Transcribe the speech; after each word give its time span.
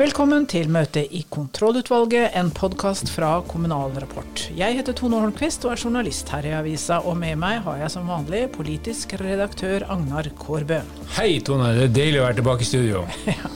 Velkommen 0.00 0.46
til 0.48 0.70
møte 0.72 1.02
i 1.12 1.18
Kontrollutvalget, 1.28 2.30
en 2.38 2.48
podkast 2.56 3.10
fra 3.12 3.34
Kommunal 3.44 3.90
Rapport. 4.00 4.46
Jeg 4.56 4.78
heter 4.78 4.96
Tone 4.96 5.18
Holmquist 5.20 5.66
og 5.66 5.74
er 5.74 5.82
journalist 5.82 6.32
her 6.32 6.48
i 6.48 6.54
avisa, 6.56 7.02
og 7.04 7.18
med 7.20 7.36
meg 7.42 7.58
har 7.66 7.82
jeg 7.82 7.92
som 7.92 8.08
vanlig 8.08 8.46
politisk 8.54 9.12
redaktør 9.20 9.84
Agnar 9.92 10.30
Kårbø. 10.40 10.80
Hei 11.18 11.42
Tone, 11.44 11.74
det 11.76 11.84
er 11.90 11.94
deilig 11.98 12.22
å 12.22 12.24
være 12.30 12.40
tilbake 12.40 12.64
i 12.64 12.70
studio. 12.70 13.04
ja. 13.28 13.52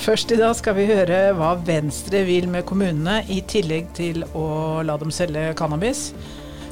Først 0.00 0.32
i 0.32 0.40
dag 0.40 0.56
skal 0.56 0.78
vi 0.80 0.88
høre 0.88 1.22
hva 1.36 1.52
Venstre 1.68 2.24
vil 2.24 2.48
med 2.48 2.64
kommunene, 2.64 3.20
i 3.28 3.42
tillegg 3.44 3.92
til 4.00 4.24
å 4.32 4.48
la 4.88 4.96
dem 4.96 5.12
selge 5.12 5.50
cannabis. 5.60 6.14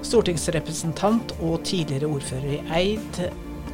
Stortingsrepresentant 0.09 1.37
og 1.43 1.61
tidligere 1.69 2.09
ordfører 2.17 2.63
i 2.63 2.65
Eid, 2.81 3.27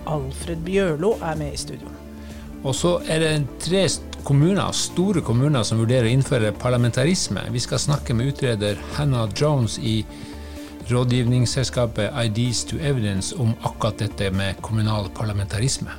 Alfred 0.02 0.66
Bjørlo, 0.66 1.20
er 1.23 1.39
med 1.39 1.55
i 1.55 1.69
studio. 1.69 2.01
Og 2.62 2.75
så 2.79 2.93
er 3.11 3.23
det 3.23 3.33
tre 3.65 3.87
kommuner, 4.23 4.71
store 4.73 5.23
kommuner 5.27 5.65
som 5.66 5.80
vurderer 5.83 6.07
å 6.07 6.12
innføre 6.15 6.52
parlamentarisme. 6.55 7.43
Vi 7.51 7.62
skal 7.62 7.83
snakke 7.83 8.15
med 8.15 8.30
utreder 8.30 8.79
Hannah 8.95 9.27
Jones 9.35 9.80
i 9.83 10.05
rådgivningsselskapet 10.87 12.15
Ideas 12.25 12.62
to 12.71 12.79
Evidence 12.79 13.35
om 13.35 13.55
akkurat 13.62 13.98
dette 13.98 14.30
med 14.30 14.62
kommunal 14.62 15.11
parlamentarisme. 15.15 15.91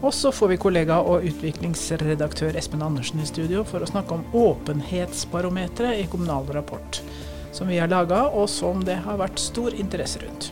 Og 0.00 0.14
så 0.16 0.32
får 0.32 0.54
vi 0.54 0.60
kollega 0.60 1.00
og 1.04 1.24
utviklingsredaktør 1.28 2.56
Espen 2.56 2.84
Andersen 2.84 3.20
i 3.20 3.28
studio 3.28 3.64
for 3.68 3.84
å 3.84 3.88
snakke 3.88 4.16
om 4.16 4.24
åpenhetsbarometeret 4.36 6.00
i 6.00 6.06
Kommunal 6.08 6.48
Rapport, 6.56 7.02
som 7.52 7.68
vi 7.68 7.76
har 7.80 7.90
laga, 7.92 8.26
og 8.32 8.48
som 8.48 8.80
det 8.84 8.96
har 9.04 9.20
vært 9.20 9.40
stor 9.40 9.76
interesse 9.76 10.22
rundt. 10.24 10.48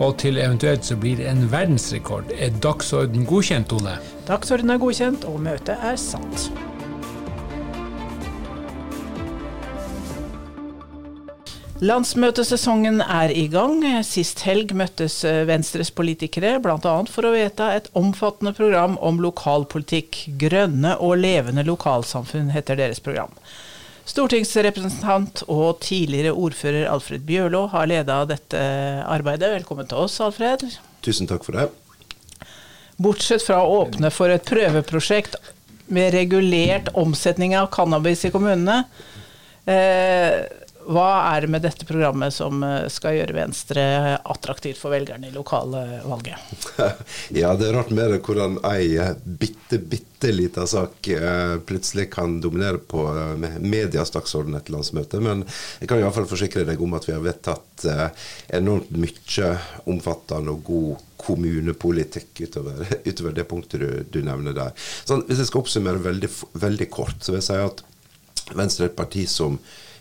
Og 0.00 0.16
til 0.18 0.40
eventuelt 0.40 0.84
så 0.88 0.96
blir 0.96 1.20
det 1.20 1.28
en 1.30 1.44
verdensrekord. 1.52 2.32
Er 2.38 2.54
dagsorden 2.64 3.26
godkjent, 3.28 3.68
Tone? 3.68 3.98
Dagsorden 4.28 4.70
er 4.70 4.80
godkjent, 4.80 5.26
og 5.28 5.40
møtet 5.44 5.76
er 5.76 5.98
satt. 6.00 6.50
Landsmøtesesongen 11.82 13.00
er 13.02 13.32
i 13.34 13.48
gang. 13.50 13.80
Sist 14.06 14.44
helg 14.46 14.70
møttes 14.78 15.16
eh, 15.26 15.40
Venstres 15.48 15.90
politikere 15.90 16.60
bl.a. 16.62 16.92
for 17.10 17.26
å 17.26 17.32
vedta 17.34 17.72
et 17.74 17.88
omfattende 17.98 18.52
program 18.54 18.94
om 19.02 19.18
lokalpolitikk. 19.24 20.20
Grønne 20.38 20.94
og 21.02 21.18
levende 21.24 21.66
lokalsamfunn 21.66 22.52
heter 22.54 22.78
deres 22.78 23.02
program. 23.02 23.34
Stortingsrepresentant 24.08 25.44
og 25.46 25.78
tidligere 25.84 26.34
ordfører 26.34 26.88
Alfred 26.90 27.22
Bjørlo 27.26 27.68
har 27.70 27.86
leda 27.86 28.18
dette 28.26 28.62
arbeidet. 29.06 29.52
Velkommen 29.54 29.86
til 29.88 30.02
oss, 30.02 30.18
Alfred. 30.24 30.64
Tusen 31.06 31.30
takk 31.30 31.46
for 31.46 31.58
det. 31.58 31.68
Bortsett 33.02 33.44
fra 33.46 33.60
å 33.62 33.84
åpne 33.84 34.10
for 34.14 34.32
et 34.34 34.44
prøveprosjekt 34.46 35.38
med 35.92 36.12
regulert 36.16 36.90
omsetning 36.98 37.54
av 37.58 37.70
cannabis 37.74 38.24
i 38.26 38.32
kommunene. 38.34 38.82
Eh, 39.70 40.42
hva 40.86 41.08
er 41.34 41.44
det 41.44 41.50
med 41.52 41.62
dette 41.64 41.86
programmet 41.86 42.34
som 42.34 42.62
eh, 42.66 42.88
skal 42.92 43.16
gjøre 43.16 43.36
Venstre 43.36 43.84
attraktivt 44.18 44.80
for 44.80 44.94
velgerne 44.94 45.28
i 45.28 45.34
lokalvalget? 45.34 46.54
ja, 47.40 47.52
det 47.58 47.68
er 47.68 47.76
rart 47.76 47.92
med 47.94 48.12
det 48.14 48.22
hvordan 48.26 48.58
ei 48.68 48.96
bitte, 49.22 49.78
bitte 49.78 50.32
lita 50.32 50.66
sak 50.66 51.08
eh, 51.12 51.54
plutselig 51.66 52.08
kan 52.14 52.40
dominere 52.42 52.78
på 52.78 53.04
medias 53.60 54.14
dagsorden 54.14 54.58
etter 54.58 54.76
landsmøtet. 54.76 55.22
Men 55.22 55.44
jeg 55.80 55.90
kan 55.90 56.02
iallfall 56.02 56.28
forsikre 56.30 56.66
deg 56.68 56.82
om 56.82 56.98
at 56.98 57.08
vi 57.08 57.16
har 57.16 57.24
vedtatt 57.24 57.86
enormt 58.54 58.92
mye 58.94 59.54
omfattende 59.90 60.52
og 60.54 60.66
god 60.66 61.08
kommunepolitikk 61.22 62.40
utover, 62.40 62.82
utover 63.08 63.32
det 63.32 63.46
punktet 63.50 63.80
du, 63.80 63.88
du 64.10 64.20
nevner 64.26 64.56
der. 64.56 64.74
Sånn, 65.04 65.24
hvis 65.28 65.42
jeg 65.42 65.50
skal 65.50 65.62
oppsummere 65.62 66.02
veldig, 66.02 66.30
veldig 66.58 66.90
kort, 66.92 67.18
så 67.22 67.34
vil 67.34 67.42
jeg 67.42 67.48
si 67.50 67.62
at 67.62 67.82
Venstre 68.58 68.88
er 68.88 68.90
et 68.90 68.98
parti 68.98 69.22
som 69.30 69.58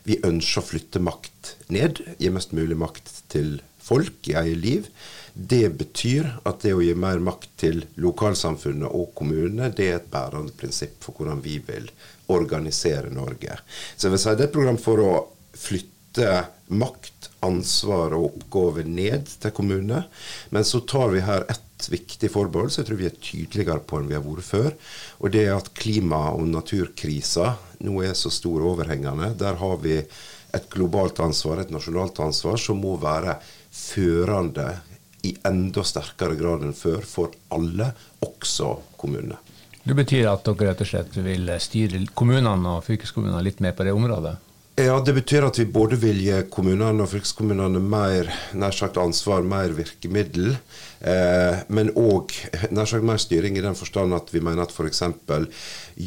vi 0.08 0.20
ønsker 0.26 0.62
å 0.62 0.68
flytte 0.68 1.02
makt 1.04 1.56
ned, 1.74 2.02
gi 2.18 2.32
mest 2.34 2.56
mulig 2.58 2.78
makt 2.80 3.12
til 3.32 3.60
folk 3.82 4.30
i 4.30 4.38
eget 4.40 4.62
liv. 4.62 4.88
Det 5.34 5.70
betyr 5.80 6.28
at 6.48 6.64
det 6.66 6.74
å 6.76 6.82
gi 6.84 6.94
mer 6.98 7.22
makt 7.24 7.52
til 7.64 7.84
lokalsamfunnet 8.02 8.92
og 8.92 9.14
kommunene, 9.18 9.72
det 9.76 9.88
er 9.88 10.00
et 10.00 10.12
bærende 10.12 10.54
prinsipp 10.58 11.00
for 11.06 11.18
hvordan 11.18 11.42
vi 11.44 11.60
vil 11.68 11.88
organisere 12.32 13.12
Norge. 13.14 13.58
Så 13.96 14.08
jeg 14.08 14.16
vil 14.16 14.24
si 14.24 14.36
det 14.36 14.46
er 14.46 14.50
et 14.50 14.56
program 14.58 14.80
for 14.82 15.04
å 15.04 15.14
flytte 15.58 16.32
makt, 16.72 17.30
ansvar 17.46 18.14
og 18.18 18.28
oppgaver 18.30 18.88
ned 18.88 19.30
til 19.42 19.54
kommunene. 19.56 20.04
Men 20.54 20.68
så 20.68 20.84
tar 20.88 21.14
vi 21.16 21.24
her 21.26 21.48
ett 21.50 21.71
viktig 21.90 22.30
forbehold, 22.34 22.70
så 22.72 22.82
jeg 22.82 22.90
tror 22.90 23.00
vi 23.00 23.08
er 23.10 23.18
tydeligere 23.18 23.82
på 23.88 24.00
enn 24.00 24.10
vi 24.12 24.18
har 24.18 24.26
vært 24.26 24.48
før. 24.48 24.70
Og 25.24 25.34
det 25.34 25.46
er 25.48 25.56
at 25.56 25.72
klima- 25.78 26.34
og 26.36 26.46
naturkrisa 26.52 27.56
nå 27.88 28.04
er 28.06 28.14
så 28.18 28.30
stor 28.34 28.62
og 28.62 28.76
overhengende. 28.76 29.34
Der 29.40 29.58
har 29.62 29.82
vi 29.82 29.98
et 30.02 30.70
globalt 30.70 31.20
ansvar, 31.24 31.62
et 31.62 31.72
nasjonalt 31.74 32.20
ansvar, 32.20 32.60
som 32.60 32.82
må 32.84 32.98
være 33.02 33.38
førende 33.72 34.68
i 35.24 35.36
enda 35.48 35.84
sterkere 35.86 36.36
grad 36.36 36.66
enn 36.66 36.76
før 36.76 37.06
for 37.06 37.34
alle, 37.54 37.92
også 38.26 38.74
kommunene. 38.98 39.38
Det 39.82 39.96
betyr 39.98 40.28
at 40.30 40.46
dere 40.46 40.72
rett 40.72 40.84
og 40.84 40.90
slett 40.92 41.16
vil 41.26 41.50
styre 41.62 42.04
kommunene 42.14 42.78
og 42.78 42.86
fylkeskommunene 42.86 43.42
litt 43.46 43.62
mer 43.64 43.74
på 43.78 43.86
det 43.88 43.96
området? 43.98 44.36
Ja, 44.82 45.00
Det 45.06 45.14
betyr 45.14 45.46
at 45.46 45.60
vi 45.60 45.68
både 45.70 45.98
vil 46.02 46.18
gi 46.24 46.38
kommunene 46.50 47.04
og 47.04 47.12
fylkeskommunene 47.12 47.78
mer 47.86 48.30
nær 48.58 48.74
sagt 48.74 48.96
ansvar, 48.98 49.44
mer 49.46 49.76
virkemiddel. 49.78 50.56
Eh, 51.06 51.60
men 51.70 51.92
òg 51.94 52.34
nær 52.74 52.90
sagt 52.90 53.06
mer 53.06 53.20
styring 53.22 53.60
i 53.60 53.62
den 53.62 53.78
forstand 53.78 54.16
at 54.18 54.32
vi 54.34 54.42
mener 54.42 54.66
at 54.66 54.74
f.eks. 54.74 55.04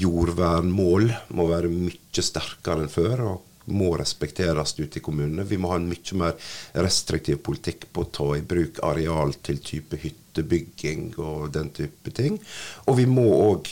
jordvernmål 0.01 1.07
må 1.39 1.47
være 1.53 1.71
mye 1.71 2.25
sterkere 2.27 2.83
enn 2.83 2.91
før. 2.91 3.23
og 3.31 3.51
må 3.65 3.95
respekteres 3.97 4.75
ute 4.77 4.99
i 4.99 5.05
kommunene. 5.05 5.47
Vi 5.49 5.57
må 5.57 5.71
ha 5.71 5.79
en 5.79 5.87
mye 5.89 6.19
mer 6.21 6.35
restriktiv 6.75 7.39
politikk 7.47 7.87
på 7.95 8.03
å 8.05 8.11
ta 8.13 8.27
i 8.37 8.43
bruk 8.45 8.83
areal 8.85 9.39
til 9.41 9.63
type 9.65 9.97
hyttebygging 10.03 11.15
og 11.17 11.47
den 11.55 11.71
type 11.73 12.13
ting. 12.13 12.37
Og 12.91 12.99
vi 12.99 13.07
må 13.07 13.25
òg 13.39 13.71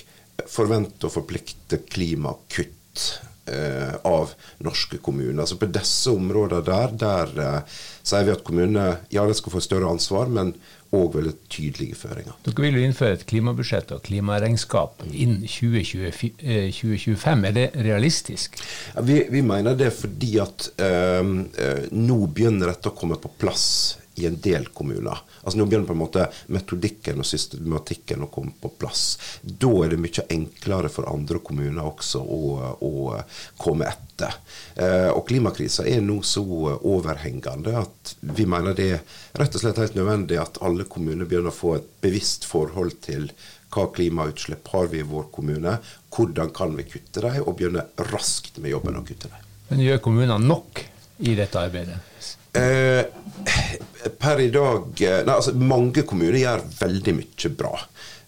forvente 0.49 1.11
og 1.11 1.17
forplikte 1.19 1.83
klimakutt 1.91 3.11
eh, 3.47 3.94
av 4.08 4.34
norske 4.64 4.98
kommuner. 5.03 5.47
Så 5.47 5.58
på 5.60 5.70
disse 5.72 6.12
områdene 6.12 6.62
der, 6.66 6.94
der 7.00 7.42
eh, 7.47 7.80
sier 8.03 8.28
vi 8.28 8.36
at 8.36 8.44
kommunene 8.47 8.86
ja, 9.14 9.26
de 9.26 9.36
skal 9.38 9.56
få 9.56 9.62
større 9.64 9.91
ansvar, 9.91 10.30
men 10.32 10.54
òg 10.92 11.14
veldig 11.16 11.32
tydelige 11.48 11.97
føringer. 11.97 12.36
Dere 12.44 12.64
vil 12.66 12.76
jo 12.76 12.84
innføre 12.84 13.16
et 13.16 13.25
klimabudsjett 13.28 13.94
og 13.97 14.03
klimaregnskap 14.04 15.06
innen 15.08 15.47
2020, 15.48 16.10
2025. 16.76 17.47
Er 17.48 17.56
det 17.56 17.66
realistisk? 17.86 18.60
Ja, 18.92 19.04
vi, 19.08 19.22
vi, 19.32 19.41
mener 19.47 19.78
det 19.78 19.88
fordi 19.97 20.34
at 20.42 20.69
eh, 20.76 21.22
eh, 21.64 21.88
nå 21.97 22.19
begynner 22.28 22.74
dette 22.74 22.92
å 22.92 22.97
komme 22.97 23.16
på 23.20 23.32
plass 23.41 23.66
i 24.15 24.27
en 24.27 24.41
del 24.41 24.67
kommuner. 24.67 25.19
Altså 25.43 25.59
Nå 25.59 25.67
begynner 25.67 25.87
på 25.87 25.97
en 25.97 26.03
måte 26.03 26.27
metodikken 26.53 27.23
og 27.23 27.27
systematikken 27.27 28.25
å 28.27 28.31
komme 28.33 28.53
på 28.61 28.71
plass. 28.78 29.05
Da 29.43 29.71
er 29.84 29.95
det 29.95 30.00
mye 30.03 30.27
enklere 30.34 30.91
for 30.93 31.09
andre 31.11 31.41
kommuner 31.45 31.87
også 31.87 32.21
å, 32.22 32.43
å 32.84 32.93
komme 33.61 33.89
etter. 33.89 34.37
Eh, 34.77 35.09
og 35.12 35.25
klimakrisa 35.31 35.87
er 35.89 36.05
nå 36.05 36.21
så 36.27 36.45
overhengende 36.45 37.75
at 37.81 38.15
vi 38.21 38.47
mener 38.47 38.77
det 38.77 38.91
er 38.99 39.03
rett 39.41 39.56
og 39.56 39.65
slett 39.65 39.81
helt 39.81 39.97
nødvendig 39.99 40.39
at 40.43 40.61
alle 40.62 40.87
kommuner 40.91 41.28
begynner 41.28 41.53
å 41.53 41.56
få 41.56 41.77
et 41.78 41.91
bevisst 42.05 42.47
forhold 42.49 43.01
til 43.05 43.31
hva 43.72 43.87
klimautslipp 43.95 44.69
har 44.75 44.91
vi 44.93 45.01
i 45.01 45.09
vår 45.09 45.31
kommune, 45.33 45.78
hvordan 46.12 46.53
kan 46.53 46.77
vi 46.77 46.84
kutte 46.84 47.25
dem, 47.25 47.41
og 47.47 47.56
begynne 47.56 47.87
raskt 48.12 48.61
med 48.61 48.75
jobben 48.75 48.99
å 49.01 49.05
kutte 49.06 49.33
dem. 49.33 49.51
Men 49.71 49.81
gjør 49.87 50.03
kommunene 50.05 50.37
nok 50.45 50.83
i 51.25 51.33
dette 51.39 51.57
arbeidet? 51.57 51.97
Eh, 52.53 53.04
per 54.19 54.41
i 54.41 54.51
dag 54.53 55.01
eh, 55.01 55.22
nei, 55.25 55.34
altså 55.34 55.54
Mange 55.57 56.04
kommuner 56.09 56.37
gjør 56.37 56.65
veldig 56.81 57.15
mye 57.16 57.53
bra. 57.57 57.72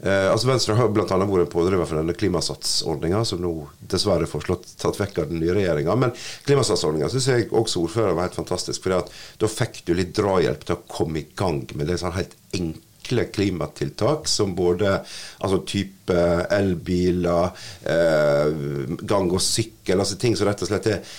Eh, 0.05 0.31
altså 0.31 0.49
Venstre 0.49 0.77
har 0.79 0.91
bl.a. 0.93 1.05
vært 1.05 1.45
en 1.45 1.51
pådriver 1.53 1.89
for 1.89 2.01
denne 2.01 2.17
klimasatsordninga, 2.17 3.23
som 3.29 3.43
nå 3.45 3.53
dessverre 3.91 4.29
får 4.29 4.49
tatt 4.81 5.01
vekk 5.01 5.23
av 5.23 5.31
den 5.33 5.43
nye 5.43 5.57
regjeringa. 5.57 5.97
Men 6.01 6.15
klimasatsordninga 6.49 7.11
syns 7.13 7.29
jeg 7.31 7.51
også 7.53 7.85
ordfører 7.85 8.17
var 8.17 8.29
helt 8.29 8.41
fantastisk. 8.41 8.85
For 8.85 9.13
da 9.41 9.51
fikk 9.51 9.85
du 9.89 9.95
litt 9.97 10.17
drahjelp 10.17 10.67
til 10.67 10.77
å 10.77 10.83
komme 10.89 11.23
i 11.23 11.29
gang 11.37 11.63
med 11.77 11.89
det 11.89 12.01
sånn 12.03 12.17
helt 12.17 12.37
enkle 12.57 13.27
klimatiltak 13.33 14.29
som 14.29 14.53
både 14.57 14.99
altså 15.45 15.61
type 15.69 16.21
elbiler, 16.57 17.53
eh, 17.89 18.97
gang 19.05 19.29
og 19.33 19.41
sykkel, 19.45 20.01
altså 20.01 20.21
ting 20.21 20.37
som 20.37 20.49
rett 20.49 20.65
og 20.65 20.73
slett 20.73 20.91
er 20.93 21.17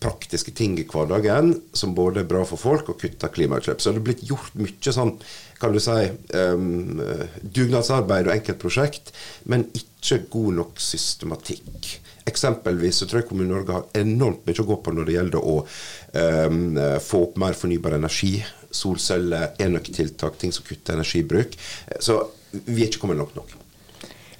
praktiske 0.00 0.52
ting 0.56 0.78
i 0.80 0.86
hverdagen 0.88 1.52
som 1.76 1.94
både 1.96 2.22
er 2.22 2.28
bra 2.28 2.42
for 2.48 2.60
folk 2.60 2.88
og 2.88 3.00
kutter 3.02 3.32
klimautslipp. 3.32 3.82
Så 3.82 3.92
det 3.92 4.00
er 4.00 4.06
blitt 4.08 4.26
gjort 4.28 4.56
mye 4.58 4.94
sånn, 4.96 5.14
kan 5.60 5.74
du 5.74 5.80
si, 5.82 5.96
um, 6.34 7.02
dugnadsarbeid 7.42 8.30
og 8.30 8.34
enkeltprosjekt, 8.36 9.12
men 9.52 9.66
ikke 9.76 10.22
god 10.32 10.56
nok 10.60 10.80
systematikk. 10.80 11.90
Eksempelvis 12.30 13.02
så 13.02 13.08
tror 13.08 13.22
jeg 13.22 13.28
Kommune-Norge 13.30 13.76
har 13.76 14.00
enormt 14.00 14.46
mye 14.48 14.62
å 14.62 14.68
gå 14.68 14.78
på 14.80 14.94
når 14.96 15.08
det 15.08 15.16
gjelder 15.18 15.48
å 15.52 15.56
um, 15.60 16.80
få 17.04 17.24
opp 17.26 17.40
mer 17.40 17.56
fornybar 17.58 17.98
energi. 17.98 18.38
Solceller, 18.70 19.50
enøktiltak, 19.60 20.38
ting 20.40 20.54
som 20.54 20.64
kutter 20.64 20.96
energibruk. 20.96 21.56
Så 21.98 22.22
vi 22.52 22.84
er 22.84 22.88
ikke 22.88 23.04
kommet 23.04 23.20
langt 23.20 23.36
nok. 23.36 23.56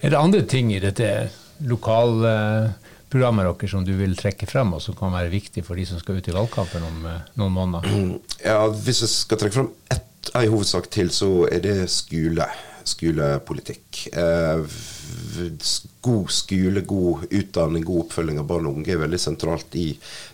Er 0.01 0.15
det 0.15 0.21
andre 0.21 0.45
ting 0.49 0.71
i 0.73 0.81
dette 0.81 1.11
lokalprogrammet 3.11 3.61
deres 3.61 3.71
som 3.71 3.85
du 3.85 3.93
vil 3.99 4.17
trekke 4.17 4.47
frem, 4.47 4.73
og 4.75 4.83
som 4.83 4.95
kan 4.95 5.13
være 5.13 5.31
viktig 5.31 5.65
for 5.65 5.77
de 5.77 5.87
som 5.87 5.99
skal 5.99 6.19
ut 6.19 6.29
i 6.29 6.35
valgkampen 6.35 6.83
om 6.83 7.07
noen 7.37 7.53
måneder? 7.53 8.21
Ja, 8.45 8.69
Hvis 8.69 9.03
jeg 9.03 9.11
skal 9.11 9.39
trekke 9.39 9.55
frem 9.59 9.71
ett, 9.91 10.31
en 10.35 10.51
hovedsak 10.53 10.91
til, 10.91 11.11
så 11.11 11.47
er 11.51 11.61
det 11.61 11.91
skole. 11.91 12.47
Skolepolitikk. 12.85 14.07
Eh, 14.17 14.63
god 16.01 16.31
skole, 16.33 16.81
god 16.81 17.27
utdanning, 17.31 17.85
god 17.85 18.07
oppfølging 18.07 18.39
av 18.41 18.47
barn 18.49 18.69
og 18.71 18.79
unge 18.79 18.95
er 18.95 19.03
veldig 19.03 19.21
sentralt 19.21 19.75
i 19.77 19.91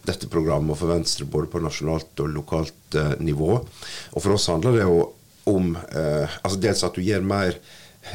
dette 0.07 0.29
programmet 0.31 0.79
for 0.79 0.93
Venstre, 0.93 1.27
både 1.27 1.51
på 1.51 1.63
nasjonalt 1.65 2.23
og 2.23 2.31
lokalt 2.37 2.99
eh, 2.99 3.17
nivå. 3.19 3.59
Og 3.59 4.23
For 4.23 4.37
oss 4.37 4.49
handler 4.53 4.79
det 4.79 4.87
jo 4.87 5.01
om 5.51 5.75
eh, 5.75 6.39
altså 6.43 6.61
dels 6.63 6.87
at 6.87 6.95
du 6.95 7.03
gir 7.03 7.23
mer 7.23 7.59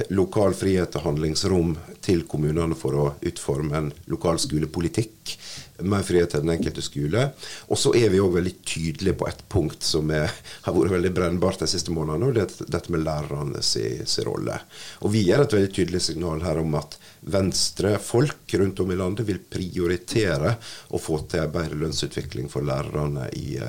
lokal 0.10 0.56
frihet 0.58 0.96
og 0.98 1.06
handlingsrom 1.10 1.76
til 2.04 2.24
kommunene 2.30 2.78
for 2.78 2.98
å 2.98 3.08
utforme 3.28 3.78
en 3.78 3.92
lokal 4.12 4.40
skolepolitikk. 4.42 5.36
Mer 5.84 6.06
frihet 6.06 6.34
til 6.34 6.44
den 6.44 6.54
enkelte 6.56 6.84
skole. 6.86 7.28
Og 7.70 7.80
så 7.80 7.94
er 7.98 8.12
vi 8.14 8.22
òg 8.22 8.36
veldig 8.38 8.56
tydelige 8.68 9.18
på 9.20 9.28
et 9.30 9.44
punkt 9.52 9.86
som 9.86 10.12
er, 10.16 10.32
har 10.66 10.76
vært 10.76 10.96
veldig 10.98 11.14
brennbart 11.18 11.64
de 11.64 11.70
siste 11.72 11.94
månedene, 11.94 12.30
og 12.30 12.38
det 12.38 12.46
er 12.46 12.74
dette 12.78 12.94
med 12.94 13.06
lærernes 13.06 14.18
rolle. 14.28 14.60
Og 15.02 15.16
vi 15.16 15.26
gir 15.28 15.42
et 15.42 15.56
veldig 15.58 15.74
tydelig 15.76 16.04
signal 16.08 16.44
her 16.46 16.62
om 16.62 16.78
at 16.80 17.00
Venstre-folk 17.22 18.54
rundt 18.54 18.80
om 18.80 18.92
i 18.92 18.96
landet 18.98 19.28
vil 19.28 19.40
prioritere 19.46 20.56
å 20.90 21.00
få 21.02 21.20
til 21.30 21.44
en 21.44 21.52
bedre 21.54 21.78
lønnsutvikling 21.84 22.50
for 22.50 22.66
lærerne 22.66 23.28
i, 23.38 23.60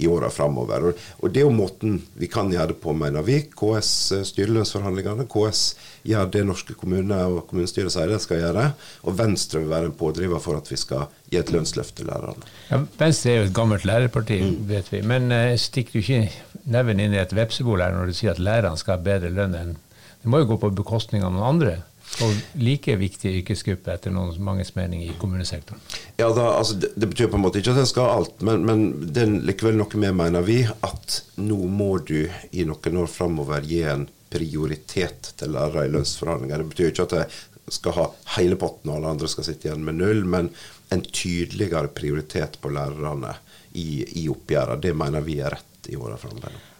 i 0.00 0.08
åra 0.08 0.30
framover. 0.32 0.88
Og, 0.88 1.02
og, 1.20 1.26
det 1.28 1.42
er 1.42 1.46
jo 1.46 1.52
måten 1.52 1.98
vi 2.16 2.30
kan 2.32 2.52
gjøre 2.52 2.72
det 2.72 2.78
på, 2.80 2.94
mener 2.96 3.26
vi. 3.26 3.42
KS 3.52 3.92
eh, 4.16 4.24
styrer 4.28 4.54
lønnsforhandlingene. 4.56 5.28
KS 5.28 5.64
gjør 6.08 6.30
det 6.34 6.44
norske 6.48 6.76
kommuner 6.78 7.30
og 7.30 7.46
kommunestyret 7.50 7.94
sier 7.94 8.10
de 8.10 8.18
skal 8.22 8.42
gjøre. 8.42 8.66
Og 9.06 9.16
Venstre 9.18 9.62
vil 9.62 9.70
være 9.72 9.90
en 9.90 9.96
pådriver 9.98 10.42
for 10.42 10.58
at 10.58 10.70
vi 10.70 10.78
skal 10.80 11.06
gi 11.30 11.40
et 11.40 11.52
lønnsløft 11.54 11.96
til 11.98 12.10
lærerne. 12.10 12.50
Ja, 12.70 12.82
Venstre 12.98 13.32
er 13.32 13.40
jo 13.40 13.50
et 13.50 13.56
gammelt 13.56 13.86
lærerparti, 13.88 14.40
vet 14.68 14.90
vi. 14.92 15.04
Men 15.06 15.30
uh, 15.34 15.54
stikker 15.60 15.98
du 15.98 16.02
ikke 16.02 16.66
neven 16.72 17.00
inn 17.02 17.14
i 17.16 17.22
et 17.22 17.36
vepsebol 17.36 17.82
her 17.82 17.94
når 17.94 18.10
du 18.10 18.18
sier 18.18 18.34
at 18.34 18.42
lærerne 18.42 18.80
skal 18.80 18.98
ha 18.98 19.06
bedre 19.06 19.32
lønn 19.32 19.58
enn 19.58 19.80
Det 20.22 20.30
må 20.30 20.38
jo 20.38 20.52
gå 20.52 20.56
på 20.62 20.68
bekostning 20.78 21.24
av 21.26 21.32
noen 21.34 21.48
andre? 21.48 21.80
og 22.20 22.58
like 22.60 22.94
viktig 23.00 23.30
yrkesgruppe 23.38 23.94
etter 23.94 24.12
noen 24.12 24.34
manges 24.44 24.74
mening 24.76 25.04
i 25.06 25.12
kommunesektoren? 25.20 25.80
Ja, 26.18 26.28
da, 26.28 26.50
altså, 26.58 26.76
det, 26.82 26.92
det, 26.96 27.08
betyr 27.08 27.30
på 27.32 27.38
en 27.38 27.44
måte 27.46 27.62
ikke 27.62 27.72
at 27.72 27.82
en 27.82 27.88
skal 27.88 28.08
ha 28.08 28.18
alt, 28.20 28.42
men, 28.44 28.66
men 28.68 28.82
det 29.14 29.24
er 29.24 29.36
likevel 29.48 29.78
noe 29.80 30.02
med, 30.02 30.16
mener 30.20 30.44
vi, 30.46 30.60
at 30.66 31.22
nå 31.40 31.62
må 31.72 31.94
du 32.04 32.26
i 32.52 32.66
noen 32.68 33.00
år 33.04 33.08
framover 33.10 33.64
gi 33.68 33.80
en 33.88 34.06
prioritet 34.32 35.32
til 35.38 35.52
lærere 35.54 35.86
i 35.86 35.92
lønnsforhandlinger. 35.92 36.62
Det 36.62 36.72
betyr 36.72 36.92
ikke 36.92 37.08
at 37.08 37.16
jeg 37.20 37.76
skal 37.78 37.96
ha 37.98 38.08
hele 38.38 38.58
potten 38.60 38.90
og 38.90 38.98
alle 38.98 39.14
andre 39.14 39.30
skal 39.30 39.46
sitte 39.46 39.68
igjen 39.68 39.84
med 39.86 40.00
null, 40.00 40.24
men 40.24 40.50
en 40.92 41.04
tydeligere 41.04 41.92
prioritet 41.94 42.58
på 42.60 42.72
lærerne 42.72 43.36
i, 43.78 44.02
i 44.24 44.28
oppgjørene. 44.32 44.80
Det 44.82 44.92
mener 44.96 45.24
vi 45.24 45.38
er 45.40 45.56
rett 45.56 45.92
i 45.92 45.96
åra 45.96 46.18
framover. 46.20 46.71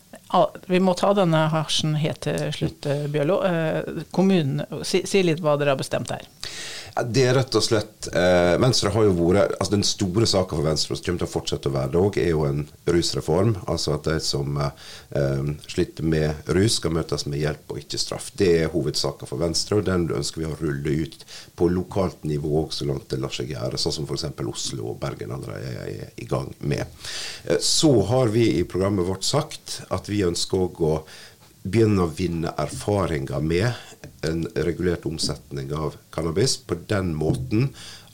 Vi 0.67 0.81
må 0.81 0.95
ta 0.97 1.13
denne 1.17 1.47
hasjen 1.53 1.97
helt 2.01 2.23
til 2.25 2.53
slutt, 2.57 2.87
eh, 2.87 3.09
Bjørlo. 3.13 3.41
Eh, 3.45 4.05
kommunen, 4.11 4.63
si, 4.83 5.03
si, 5.09 5.23
litt 5.27 5.43
hva 5.45 5.59
dere 5.61 5.75
har 5.75 5.81
bestemt 5.81 6.13
her. 6.15 6.29
Det 6.93 7.23
er 7.25 7.37
rett 7.39 7.55
og 7.57 7.65
slett 7.65 8.09
eh, 8.13 8.55
Venstre 8.61 8.91
har 8.93 9.07
jo 9.07 9.13
vært 9.17 9.55
altså 9.57 9.73
Den 9.73 9.85
store 9.87 10.27
saka 10.29 10.59
for 10.59 10.67
Venstre, 10.67 10.97
som 10.97 11.07
kommer 11.07 11.23
til 11.23 11.29
å 11.29 11.33
fortsette 11.33 11.71
å 11.71 11.73
være 11.73 11.93
det 11.95 12.01
òg, 12.03 12.19
er 12.21 12.29
jo 12.35 12.43
en 12.45 12.67
rusreform. 12.85 13.55
Altså 13.65 13.95
at 13.97 14.09
de 14.11 14.19
som 14.25 14.59
eh, 14.61 15.47
sliter 15.73 16.05
med 16.05 16.51
rus, 16.53 16.77
skal 16.77 16.93
møtes 16.97 17.25
med 17.29 17.41
hjelp 17.41 17.73
og 17.73 17.81
ikke 17.81 18.01
straff. 18.01 18.29
Det 18.37 18.51
er 18.65 18.73
hovedsaka 18.75 19.29
for 19.29 19.41
Venstre, 19.41 19.81
og 19.81 19.89
den 19.89 20.05
ønsker 20.13 20.43
vi 20.43 20.51
å 20.51 20.59
rulle 20.61 20.97
ut 21.07 21.25
på 21.57 21.71
lokalt 21.73 22.27
nivå 22.29 22.65
òg, 22.65 22.77
så 22.77 22.89
langt 22.89 23.09
det 23.13 23.23
lar 23.23 23.33
seg 23.33 23.53
gjøre. 23.55 23.81
Sånn 23.81 23.97
som 23.97 24.09
f.eks. 24.09 24.29
Oslo 24.53 24.91
og 24.93 25.01
Bergen 25.01 25.33
allerede 25.33 25.87
er 25.87 26.11
i 26.21 26.29
gang 26.29 26.51
med. 26.61 26.85
Eh, 27.47 27.61
så 27.65 27.95
har 28.11 28.33
vi 28.37 28.51
i 28.59 28.67
programmet 28.69 29.09
vårt 29.09 29.25
sagt 29.25 29.81
at 29.89 30.13
vi 30.13 30.21
ønsker 30.29 30.67
òg 30.67 30.83
å 30.83 30.95
begynne 31.63 32.07
å 32.07 32.13
vinne 32.13 32.53
erfaringer 32.59 33.43
med 33.45 33.71
en 34.27 34.45
regulert 34.67 35.07
omsetning 35.07 35.71
av 35.75 35.97
cannabis 36.15 36.57
på 36.59 36.79
den 36.91 37.13
måten 37.19 37.71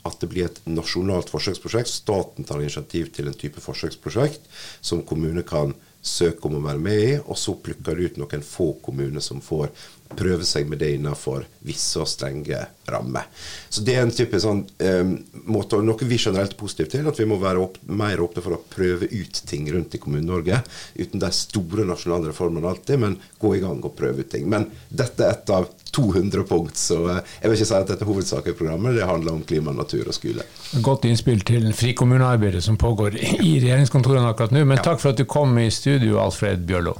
at 0.07 0.21
det 0.21 0.29
blir 0.31 0.47
et 0.47 0.61
nasjonalt 0.69 1.31
forsøksprosjekt. 1.31 1.89
Staten 1.91 2.47
tar 2.47 2.61
initiativ 2.61 3.11
til 3.15 3.29
en 3.29 3.37
type 3.37 3.61
forsøksprosjekt 3.63 4.45
som 4.81 5.03
kommuner 5.05 5.45
kan 5.47 5.73
søke 6.01 6.47
om 6.47 6.59
å 6.59 6.63
være 6.63 6.79
med 6.79 7.01
i, 7.03 7.15
og 7.19 7.35
så 7.37 7.57
plukker 7.59 7.97
det 7.97 8.11
ut 8.13 8.19
noen 8.21 8.45
få 8.45 8.71
kommuner 8.85 9.23
som 9.23 9.41
får 9.43 9.73
prøve 10.17 10.45
seg 10.47 10.69
med 10.69 10.81
det 10.81 10.93
innenfor 10.95 11.45
visse 11.65 11.99
og 12.01 12.09
strenge 12.09 12.59
rammer. 12.89 13.27
Så 13.69 13.81
Det 13.85 13.95
er 13.95 14.03
en 14.03 14.13
type 14.13 14.39
sånn 14.41 14.63
um, 14.65 15.11
måte, 15.53 15.79
noe 15.85 16.07
vi 16.09 16.17
generelt 16.17 16.55
er 16.55 16.59
positive 16.59 16.89
til, 16.89 17.09
at 17.09 17.19
vi 17.19 17.27
må 17.29 17.37
være 17.41 17.61
opp, 17.61 17.77
mer 17.85 18.21
åpne 18.23 18.43
for 18.43 18.57
å 18.57 18.61
prøve 18.73 19.09
ut 19.11 19.41
ting 19.49 19.69
rundt 19.73 19.95
i 19.95 20.01
Kommune-Norge. 20.01 20.61
Uten 20.97 21.21
de 21.21 21.31
store 21.35 21.85
nasjonale 21.87 22.31
reformene 22.31 22.71
alltid, 22.71 23.01
men 23.03 23.19
gå 23.39 23.55
i 23.55 23.61
gang 23.63 23.83
og 23.83 23.95
prøve 23.97 24.25
ut 24.25 24.31
ting. 24.31 24.49
Men 24.49 24.69
dette 24.89 25.25
er 25.25 25.37
et 25.37 25.53
av 25.53 25.69
200 25.95 26.45
punkt, 26.49 26.77
så 26.77 26.99
eh, 27.09 27.21
jeg 27.41 27.51
vil 27.51 27.59
ikke 27.59 27.69
si 27.69 27.77
at 27.77 27.91
dette 27.93 28.05
er 28.05 28.09
hovedsaken 28.09 28.53
i 28.53 28.57
programmet. 28.57 28.97
Det 28.97 29.09
handler 29.09 29.37
om 29.37 29.45
klima, 29.45 29.73
natur 29.75 30.09
og 30.09 30.17
skole. 30.17 30.45
Godt 30.85 31.05
innspill 31.09 31.45
til 31.45 31.69
frikommunearbeidet 31.77 32.63
som 32.65 32.77
pågår 32.81 33.19
i 33.19 33.57
regjeringskontorene 33.61 34.33
akkurat 34.33 34.55
nå. 34.55 34.65
Men 34.65 34.81
ja. 34.81 34.89
takk 34.91 35.03
for 35.03 35.13
at 35.13 35.21
du 35.21 35.27
kom 35.29 35.57
i 35.61 35.69
studio, 35.73 36.19
Alfred 36.23 36.65
Bjørlo. 36.69 36.97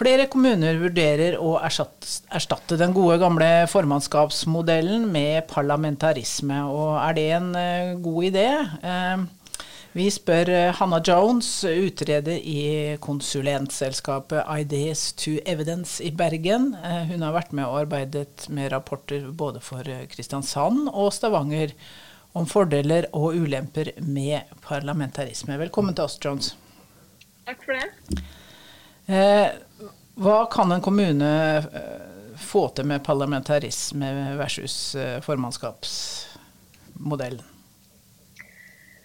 Flere 0.00 0.30
kommuner 0.32 0.78
vurderer 0.80 1.34
å 1.36 1.58
erstatte 1.60 2.78
den 2.80 2.94
gode 2.96 3.18
gamle 3.20 3.66
formannskapsmodellen 3.68 5.04
med 5.12 5.44
parlamentarisme. 5.50 6.62
Og 6.72 6.94
er 7.02 7.18
det 7.18 7.24
en 7.36 7.50
eh, 7.60 7.90
god 8.00 8.28
idé? 8.30 8.46
Eh, 8.80 9.66
vi 9.92 10.06
spør 10.08 10.54
eh, 10.54 10.70
Hanna 10.78 11.02
Jones, 11.04 11.52
utreder 11.68 12.40
i 12.40 12.96
konsulentselskapet 13.04 14.48
Ideas 14.64 15.10
to 15.20 15.36
Evidence 15.44 16.00
i 16.00 16.14
Bergen. 16.16 16.72
Hun 17.12 17.28
har 17.28 17.36
vært 17.36 17.52
med 17.52 17.68
og 17.68 17.82
arbeidet 17.84 18.48
med 18.48 18.72
rapporter 18.72 19.28
både 19.28 19.60
for 19.60 19.84
Kristiansand 19.84 20.88
og 20.94 21.12
Stavanger 21.12 21.76
om 22.32 22.48
fordeler 22.48 23.12
og 23.12 23.36
ulemper 23.36 23.92
med 24.00 24.48
parlamentarisme. 24.64 25.60
Velkommen 25.60 25.92
til 25.92 26.08
oss, 26.08 26.16
Jones. 26.24 26.54
Takk 27.44 27.66
for 27.68 27.76
det. 27.76 29.60
Hva 30.20 30.44
kan 30.52 30.68
en 30.72 30.82
kommune 30.84 31.56
eh, 31.56 31.64
få 32.36 32.68
til 32.76 32.84
med 32.90 33.04
parlamentarisme 33.04 34.36
versus 34.36 34.94
eh, 34.94 35.20
formannskapsmodellen? 35.24 37.44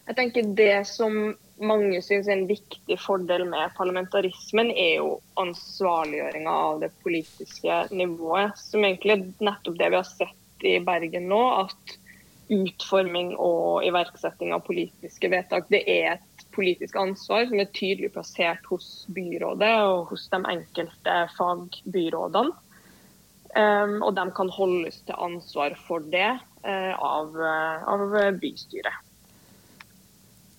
Jeg 0.05 0.15
tenker 0.17 0.43
Det 0.57 0.87
som 0.89 1.35
mange 1.63 2.01
syns 2.03 2.27
er 2.27 2.33
en 2.35 2.47
viktig 2.49 2.97
fordel 2.99 3.45
med 3.47 3.71
parlamentarismen, 3.77 4.71
er 4.75 4.95
jo 4.99 5.19
ansvarliggjøringa 5.39 6.51
av 6.65 6.79
det 6.83 6.91
politiske 7.05 7.87
nivået. 7.95 8.51
Som 8.59 8.83
egentlig 8.83 9.13
er 9.15 9.23
nettopp 9.47 9.79
det 9.79 9.89
vi 9.93 9.99
har 10.01 10.09
sett 10.09 10.67
i 10.67 10.83
Bergen 10.83 11.29
nå. 11.31 11.43
At 11.63 11.95
utforming 12.51 13.33
og 13.41 13.85
iverksetting 13.87 14.53
av 14.53 14.65
politiske 14.67 15.29
vedtak 15.31 15.69
det 15.73 15.81
er 15.89 16.15
et 16.15 16.45
politisk 16.55 16.97
ansvar 16.99 17.47
som 17.49 17.59
er 17.59 17.71
tydelig 17.75 18.11
plassert 18.15 18.65
hos 18.69 19.05
byrådet 19.15 19.73
og 19.87 20.11
hos 20.11 20.27
de 20.31 20.41
enkelte 20.53 21.17
fagbyrådene. 21.35 22.53
Um, 23.55 24.01
og 24.03 24.17
de 24.17 24.23
kan 24.35 24.49
holdes 24.51 24.97
til 25.07 25.15
ansvar 25.15 25.77
for 25.87 26.03
det 26.11 26.27
uh, 26.27 26.93
av, 26.99 27.29
uh, 27.39 27.85
av, 27.87 28.15
bystyret. 28.41 28.97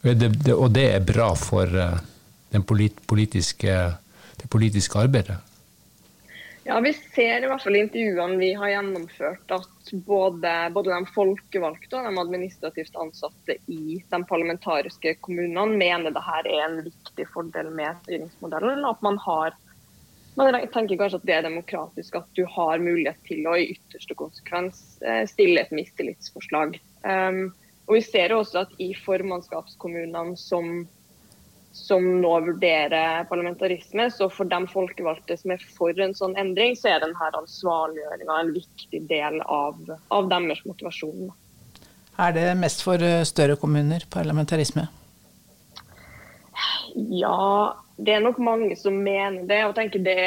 Det, 0.01 0.15
det, 0.17 0.55
og 0.55 0.71
det 0.73 0.87
er 0.95 1.05
bra 1.05 1.27
for 1.37 1.69
uh, 1.69 1.99
politiske, 2.65 3.75
det 4.41 4.49
politiske 4.49 4.97
arbeidet? 4.97 5.37
Ja, 6.67 6.81
Vi 6.81 6.93
ser 6.93 7.45
i 7.45 7.47
hvert 7.47 7.63
fall 7.63 7.77
i 7.79 7.81
intervjuene 7.85 8.41
vi 8.41 8.49
har 8.59 8.73
gjennomført 8.73 9.53
at 9.55 9.91
både, 10.07 10.55
både, 10.75 10.91
de 10.91 11.13
folkevalgte 11.15 12.01
og 12.01 12.09
de 12.09 12.23
administrativt 12.25 12.99
ansatte 12.99 13.55
i 13.71 14.01
de 14.03 14.21
parlamentariske 14.27 15.13
kommunene 15.23 15.79
mener 15.79 16.11
dette 16.11 16.41
er 16.41 16.49
en 16.65 16.81
viktig 16.89 17.29
fordel 17.31 17.71
med 17.71 18.01
styringsmodellen. 18.03 18.83
At 18.89 19.07
man 19.07 19.21
har 19.29 19.55
man 20.37 20.59
tenker 20.75 20.99
kanskje 20.99 21.21
at 21.23 21.29
det 21.31 21.37
er 21.37 21.47
demokratisk 21.47 22.19
at 22.19 22.27
du 22.35 22.43
har 22.57 22.83
mulighet 22.83 23.23
til 23.31 23.47
å 23.47 23.55
i 23.57 23.71
ytterste 23.77 24.19
konsekvens 24.19 24.83
eh, 25.07 25.23
stille 25.31 25.63
et 25.63 25.73
mistillitsforslag. 25.73 26.77
Um, 27.07 27.55
og 27.87 27.95
Vi 27.95 28.03
ser 28.05 28.35
også 28.35 28.67
at 28.67 28.75
i 28.83 28.91
formannskapskommunene 29.07 30.35
som 30.37 30.83
som 31.77 32.05
nå 32.21 32.33
vurderer 32.41 33.25
parlamentarisme. 33.29 34.09
Så 34.11 34.29
for 34.33 34.49
de 34.49 34.59
folkevalgte 34.71 35.37
som 35.39 35.53
er 35.55 35.65
for 35.77 36.01
en 36.01 36.15
sånn 36.17 36.37
endring, 36.41 36.77
så 36.79 36.95
er 36.95 37.03
denne 37.05 37.31
ansvarliggjøringa 37.41 38.39
en 38.41 38.53
viktig 38.55 39.03
del 39.11 39.41
av, 39.45 39.79
av, 40.09 40.31
deres 40.33 40.65
motivasjon. 40.67 41.31
Er 42.17 42.33
det 42.33 42.47
mest 42.59 42.83
for 42.85 43.03
eh, 43.05 43.23
større 43.29 43.59
kommuner, 43.61 44.07
parlamentarisme? 44.11 44.87
Ja, 46.97 47.77
det 48.01 48.17
er 48.17 48.25
nok 48.25 48.41
mange 48.41 48.77
som 48.81 48.97
mener 49.05 49.45
det. 49.45 49.63
og 49.69 49.77
tenker 49.77 50.01
det, 50.01 50.19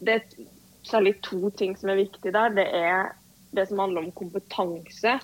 det 0.00 0.16
er 0.16 0.46
særlig 0.86 1.18
to 1.26 1.52
ting 1.60 1.76
som 1.76 1.92
er 1.92 2.00
viktig 2.00 2.32
der. 2.32 2.56
Det 2.56 2.66
er 2.72 3.12
det 3.56 3.68
som 3.68 3.84
handler 3.84 4.06
om 4.06 4.14
kompetanse. 4.16 5.18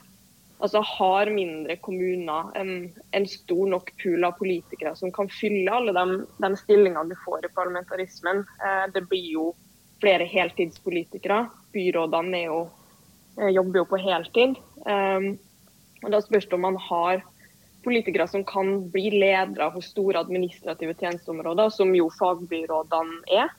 Altså 0.63 0.79
Har 0.87 1.31
mindre 1.35 1.75
kommuner 1.83 2.53
en, 2.59 2.93
en 3.11 3.25
stor 3.27 3.67
nok 3.73 3.89
pool 3.99 4.23
av 4.25 4.37
politikere 4.39 4.95
som 4.99 5.11
kan 5.15 5.31
fylle 5.33 5.73
alle 5.75 5.95
de, 5.97 6.21
de 6.45 6.51
stillingene 6.61 7.11
du 7.11 7.17
får 7.25 7.49
i 7.49 7.55
parlamentarismen? 7.57 8.45
Eh, 8.63 8.85
det 8.95 9.03
blir 9.11 9.27
jo 9.33 9.49
flere 10.03 10.29
heltidspolitikere. 10.31 11.49
Byrådene 11.75 12.45
jo, 12.45 12.61
eh, 13.41 13.51
jobber 13.57 13.83
jo 13.83 13.89
på 13.91 14.01
heltid. 14.05 14.55
Eh, 14.87 15.33
og 16.03 16.15
Da 16.15 16.23
spørs 16.23 16.47
det 16.47 16.59
om 16.59 16.67
man 16.69 16.79
har 16.79 17.25
politikere 17.83 18.29
som 18.31 18.45
kan 18.47 18.89
bli 18.95 19.11
ledere 19.11 19.71
for 19.75 19.83
store 19.83 20.23
administrative 20.23 20.95
tjenesteområder, 20.95 21.75
som 21.75 21.91
jo 21.95 22.07
fagbyrådene 22.21 23.19
er. 23.41 23.51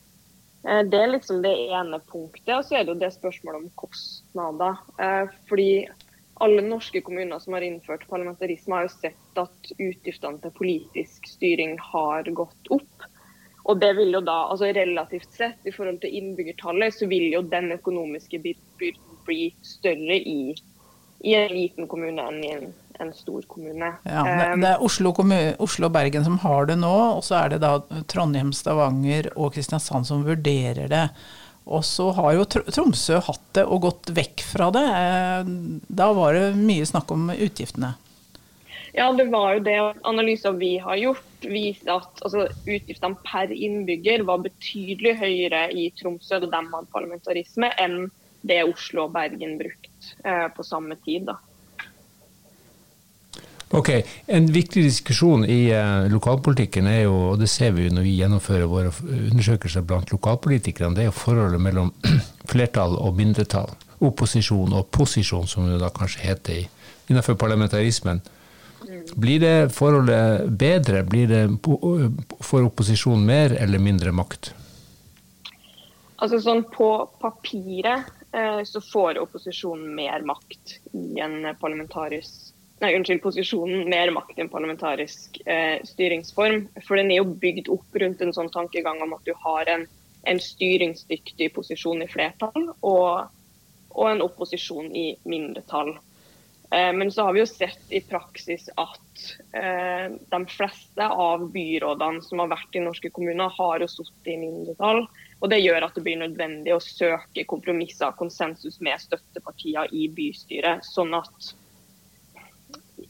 Eh, 0.67 0.83
det 0.88 1.00
er 1.00 1.12
liksom 1.12 1.43
det 1.43 1.53
ene 1.67 2.00
punktet. 2.07 2.55
Og 2.55 2.63
så 2.63 2.79
er 2.79 2.88
det 2.88 2.95
jo 2.95 3.01
det 3.03 3.12
spørsmålet 3.15 3.62
om 3.62 3.69
kostnader. 3.83 4.79
Eh, 5.00 5.36
fordi 5.50 5.69
alle 6.41 6.61
norske 6.65 7.01
kommuner 7.01 7.39
som 7.39 7.53
har 7.53 7.61
innført 7.61 8.07
parlamentarisme, 8.09 8.75
har 8.75 8.87
jo 8.87 8.93
sett 8.95 9.39
at 9.41 9.73
utgiftene 9.77 10.41
til 10.41 10.53
politisk 10.57 11.27
styring 11.29 11.77
har 11.91 12.29
gått 12.35 12.71
opp. 12.73 13.09
Og 13.63 13.79
det 13.79 13.93
vil 13.95 14.11
jo 14.11 14.19
da, 14.25 14.43
altså 14.51 14.73
Relativt 14.75 15.31
sett 15.37 15.67
i 15.67 15.71
forhold 15.71 16.01
til 16.03 16.15
innbyggertallet, 16.19 16.95
så 16.97 17.07
vil 17.07 17.29
jo 17.31 17.43
den 17.47 17.71
økonomiske 17.77 18.41
byrden 18.43 19.19
bli 19.23 19.53
større 19.63 20.17
i, 20.19 20.55
i, 21.23 21.35
en 21.37 21.53
liten 21.53 21.87
kommune 21.87 22.25
enn 22.27 22.41
i 22.43 22.49
en, 22.57 22.73
en 22.99 23.13
stor 23.15 23.45
kommune. 23.47 23.93
Ja, 24.03 24.25
det, 24.59 24.73
er 24.73 24.83
Oslo, 24.83 25.13
Oslo, 25.63 25.87
og 25.87 25.95
Bergen 25.95 26.27
som 26.27 26.41
har 26.43 26.67
det 26.67 26.75
nå, 26.81 26.91
og 27.13 27.23
så 27.23 27.39
er 27.39 27.53
det 27.53 27.61
da 27.63 27.77
Trondheim, 28.11 28.51
Stavanger 28.51 29.31
og 29.37 29.53
Kristiansand 29.55 30.11
som 30.11 30.27
vurderer 30.27 30.91
det. 30.91 31.05
Og 31.63 31.84
så 31.88 32.10
har 32.17 32.34
jo 32.36 32.46
Tromsø 32.46 33.20
hatt 33.24 33.43
det 33.55 33.63
og 33.63 33.86
gått 33.86 34.12
vekk 34.15 34.43
fra 34.46 34.70
det. 34.75 34.84
Eh, 34.84 35.51
da 35.88 36.10
var 36.15 36.36
det 36.36 36.58
mye 36.60 36.88
snakk 36.88 37.12
om 37.15 37.29
utgiftene. 37.34 37.93
Ja, 38.93 39.08
det 39.17 39.25
var 39.34 39.55
jo 39.55 39.63
det. 39.65 39.77
Analyser 40.05 40.53
vi 40.60 40.75
har 40.77 41.00
gjort, 41.00 41.32
viser 41.41 41.96
at 41.96 42.20
altså, 42.22 42.46
utgiftene 42.67 43.17
per 43.25 43.50
innbygger 43.53 44.25
var 44.27 44.43
betydelig 44.43 45.15
høyere 45.17 45.63
i 45.74 45.88
Tromsø 45.98 46.43
da 46.43 46.51
de 46.51 46.62
hadde 46.75 46.93
parlamentarisme, 46.93 47.72
enn 47.82 48.12
det 48.43 48.60
Oslo 48.67 49.08
og 49.08 49.15
Bergen 49.15 49.55
brukte 49.58 50.13
eh, 50.27 50.46
på 50.53 50.67
samme 50.67 51.00
tid. 51.08 51.32
da. 51.32 51.39
Ok, 53.74 53.89
En 54.27 54.46
viktig 54.53 54.84
diskusjon 54.86 55.46
i 55.50 55.72
uh, 55.74 56.06
lokalpolitikken 56.12 56.86
er 56.92 57.00
jo, 57.08 57.15
og 57.32 57.39
det 57.42 57.48
ser 57.50 57.72
vi 57.74 57.88
jo 57.88 57.96
når 57.96 58.06
vi 58.06 58.12
gjennomfører 58.20 58.70
våre 58.70 58.92
undersøkelser 59.32 59.82
blant 59.89 60.13
lokalpolitikerne, 60.13 60.94
det 60.94 61.08
er 61.08 61.10
jo 61.10 61.15
forholdet 61.18 61.62
mellom 61.62 61.89
flertall 62.51 62.94
og 63.01 63.18
mindretall. 63.18 63.74
Opposisjon 64.06 64.77
og 64.77 64.92
posisjon, 64.94 65.50
som 65.50 65.65
det 65.72 65.82
da 65.82 65.89
kanskje 65.89 66.22
heter 66.22 66.62
innenfor 67.10 67.39
parlamentarismen. 67.42 68.22
Blir 69.18 69.42
det 69.42 69.58
forholdet 69.74 70.53
bedre? 70.60 71.01
Blir 71.10 71.34
det 71.34 71.44
for 72.46 72.62
opposisjonen 72.62 73.25
mer 73.25 73.58
eller 73.58 73.82
mindre 73.82 74.13
makt? 74.13 74.53
Altså 76.22 76.38
sånn 76.46 76.62
På 76.72 77.08
papiret 77.20 78.06
eh, 78.38 78.62
så 78.70 78.86
får 78.86 79.18
opposisjonen 79.24 79.96
mer 79.98 80.22
makt 80.30 80.77
i 80.94 81.24
en 81.25 81.56
parlamentarisk 81.58 82.52
nei, 82.83 82.93
unnskyld, 82.97 83.21
posisjonen 83.23 83.87
mer 83.89 84.11
makt 84.15 84.37
i 84.37 84.43
en 84.43 84.51
parlamentarisk 84.51 85.39
eh, 85.47 85.79
styringsform. 85.87 86.67
For 86.87 86.99
den 86.99 87.11
er 87.13 87.21
jo 87.21 87.35
bygd 87.43 87.71
opp 87.73 87.99
rundt 88.03 88.23
en 88.23 88.35
sånn 88.35 88.51
tankegang 88.53 89.01
om 89.05 89.15
at 89.15 89.23
du 89.27 89.33
har 89.45 89.69
en, 89.71 89.85
en 90.29 90.41
styringsdyktig 90.41 91.53
posisjon 91.55 92.03
i 92.03 92.09
flertall 92.11 92.73
og, 92.73 93.29
og 93.93 94.09
en 94.09 94.25
opposisjon 94.25 94.91
i 94.91 95.13
mindretall. 95.29 95.95
Eh, 96.73 96.91
men 96.93 97.11
så 97.11 97.27
har 97.27 97.37
vi 97.37 97.43
jo 97.43 97.47
sett 97.47 97.91
i 97.93 98.01
praksis 98.03 98.67
at 98.81 99.25
eh, 99.55 100.11
de 100.35 100.43
fleste 100.49 101.07
av 101.07 101.47
byrådene 101.55 102.23
som 102.25 102.43
har 102.43 102.51
vært 102.51 102.75
i 102.75 102.83
norske 102.83 103.13
kommuner, 103.15 103.53
har 103.57 103.83
jo 103.83 103.91
sittet 103.91 104.33
i 104.35 104.39
mindretall. 104.41 105.05
Og 105.43 105.51
Det 105.51 105.59
gjør 105.59 105.85
at 105.85 105.95
det 105.95 106.03
blir 106.05 106.19
nødvendig 106.19 106.75
å 106.75 106.83
søke 106.83 107.47
kompromisser 107.47 108.09
og 108.09 108.19
konsensus 108.19 108.79
med 108.83 108.99
støttepartier 109.03 109.91
i 109.91 110.07
bystyret. 110.11 110.83
sånn 110.87 111.13
at 111.15 111.53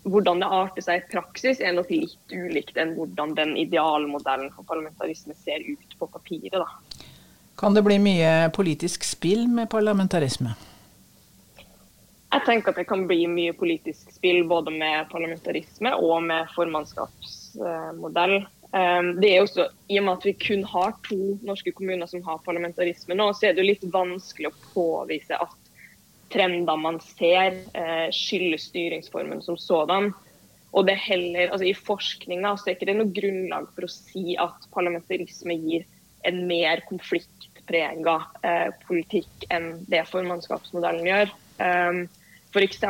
hvordan 0.04 0.44
det 0.44 0.50
arter 0.52 0.84
seg 0.86 1.00
i 1.02 1.12
praksis, 1.12 1.62
er 1.62 1.76
nok 1.76 1.92
litt 1.92 2.36
ulikt 2.36 2.78
enn 2.80 2.94
hvordan 2.98 3.36
den 3.38 3.56
idealmodellen 3.60 4.52
for 4.56 4.68
parlamentarisme 4.68 5.36
ser 5.46 5.64
ut 5.64 5.98
på 6.00 6.10
papiret. 6.12 6.60
Da. 6.60 7.08
Kan 7.60 7.78
det 7.78 7.86
bli 7.86 8.00
mye 8.02 8.50
politisk 8.56 9.06
spill 9.08 9.48
med 9.48 9.70
parlamentarisme? 9.72 10.56
Jeg 12.34 12.46
tenker 12.48 12.74
at 12.74 12.82
det 12.82 12.88
kan 12.90 13.06
bli 13.08 13.28
mye 13.30 13.54
politisk 13.54 14.10
spill 14.16 14.42
både 14.50 14.74
med 14.74 15.06
parlamentarisme 15.12 15.94
og 16.02 16.24
med 16.26 16.50
formannskapsmodell. 16.56 18.40
Ehm, 18.74 19.12
det 19.22 19.30
er 19.30 19.44
også, 19.44 19.68
I 19.94 20.00
og 20.02 20.08
med 20.08 20.18
at 20.18 20.26
vi 20.26 20.34
kun 20.42 20.64
har 20.66 20.96
to 21.06 21.20
norske 21.46 21.76
kommuner 21.78 22.10
som 22.10 22.24
har 22.26 22.42
parlamentarisme 22.46 23.14
nå, 23.14 23.30
så 23.38 23.48
er 23.48 23.54
det 23.54 23.62
jo 23.62 23.70
litt 23.70 23.86
vanskelig 23.94 24.50
å 24.50 24.56
påvise 24.74 25.38
at 25.38 25.63
trender 26.34 26.78
man 26.80 27.00
ser, 27.04 27.60
eh, 27.78 28.08
skyldes 28.12 28.70
styringsformen 28.72 29.42
som 29.46 29.58
sådan. 29.58 30.12
Og 30.74 30.88
det 30.88 30.96
heller, 30.98 31.52
altså 31.52 31.68
I 31.70 31.78
forskninga 31.78 32.56
er 32.56 32.74
ikke 32.74 32.90
det 32.90 32.98
noe 32.98 33.14
grunnlag 33.14 33.70
for 33.76 33.86
å 33.86 33.92
si 33.94 34.34
at 34.42 34.66
parlamentarisme 34.74 35.56
gir 35.62 35.86
en 36.26 36.46
mer 36.50 36.82
konfliktprega 36.90 38.18
eh, 38.42 38.70
politikk 38.88 39.48
enn 39.54 39.86
det 39.92 40.02
formannskapsmodellen 40.10 41.06
gjør. 41.08 41.34
Um, 41.62 42.06
F.eks. 42.54 42.82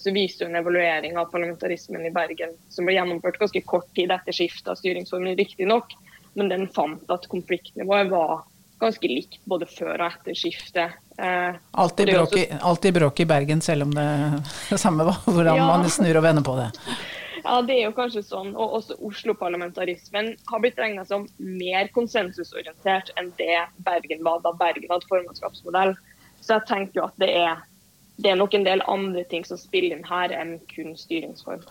så 0.00 0.12
viser 0.16 0.48
en 0.48 0.56
evaluering 0.56 1.16
av 1.20 1.28
parlamentarismen 1.32 2.06
i 2.08 2.12
Bergen, 2.12 2.54
som 2.72 2.86
ble 2.88 2.96
gjennomført 2.96 3.40
ganske 3.40 3.60
kort 3.68 3.88
tid 3.96 4.12
etter 4.14 4.36
skiftet 4.36 4.70
av 4.72 4.78
styringsformen, 4.80 5.36
riktignok, 5.36 5.92
men 6.38 6.48
den 6.48 6.68
fant 6.72 7.12
at 7.12 7.28
konfliktnivået 7.28 8.08
var 8.12 8.46
ganske 8.80 9.08
likt 9.10 9.40
både 9.48 9.68
før 9.68 9.94
og 10.00 10.06
etter 10.08 10.36
skiftet. 10.38 10.98
Eh, 11.20 11.56
alltid, 11.70 12.12
bråk 12.14 12.36
i, 12.40 12.44
alltid, 12.60 12.94
bråk 12.96 13.20
i, 13.20 13.26
Bergen, 13.28 13.60
selv 13.64 13.86
om 13.86 13.94
det 13.94 14.04
er 14.04 14.36
det 14.72 14.80
samme 14.80 15.06
hvordan 15.06 15.56
ja. 15.60 15.66
man 15.68 15.88
snur 15.90 16.20
og 16.20 16.26
vender 16.26 16.46
på 16.46 16.58
det. 16.60 16.70
Ja, 17.40 17.62
det 17.64 17.72
er 17.78 17.86
jo 17.86 17.94
kanskje 17.96 18.20
sånn. 18.20 18.50
Og 18.52 18.74
også 18.76 18.98
Oslo-parlamentarismen 19.00 20.34
har 20.50 20.60
blitt 20.60 20.76
regna 20.76 21.06
som 21.08 21.26
mer 21.38 21.88
konsensusorientert 21.94 23.14
enn 23.16 23.30
det 23.38 23.62
Bergen 23.86 24.20
var 24.26 24.42
da 24.44 24.52
Bergen 24.60 24.92
hadde 24.92 25.08
formannskapsmodell. 25.08 25.94
Så 26.44 26.58
jeg 26.58 26.66
tenker 26.68 27.00
jo 27.00 27.06
at 27.06 27.16
det 27.22 27.30
er, 27.40 27.62
det 28.20 28.34
er 28.34 28.40
nok 28.40 28.58
en 28.58 28.66
del 28.68 28.84
andre 28.92 29.24
ting 29.32 29.48
som 29.48 29.60
spiller 29.60 29.96
inn 29.96 30.04
her 30.08 30.34
enn 30.36 30.58
kun 30.68 30.92
styringsform. 31.00 31.64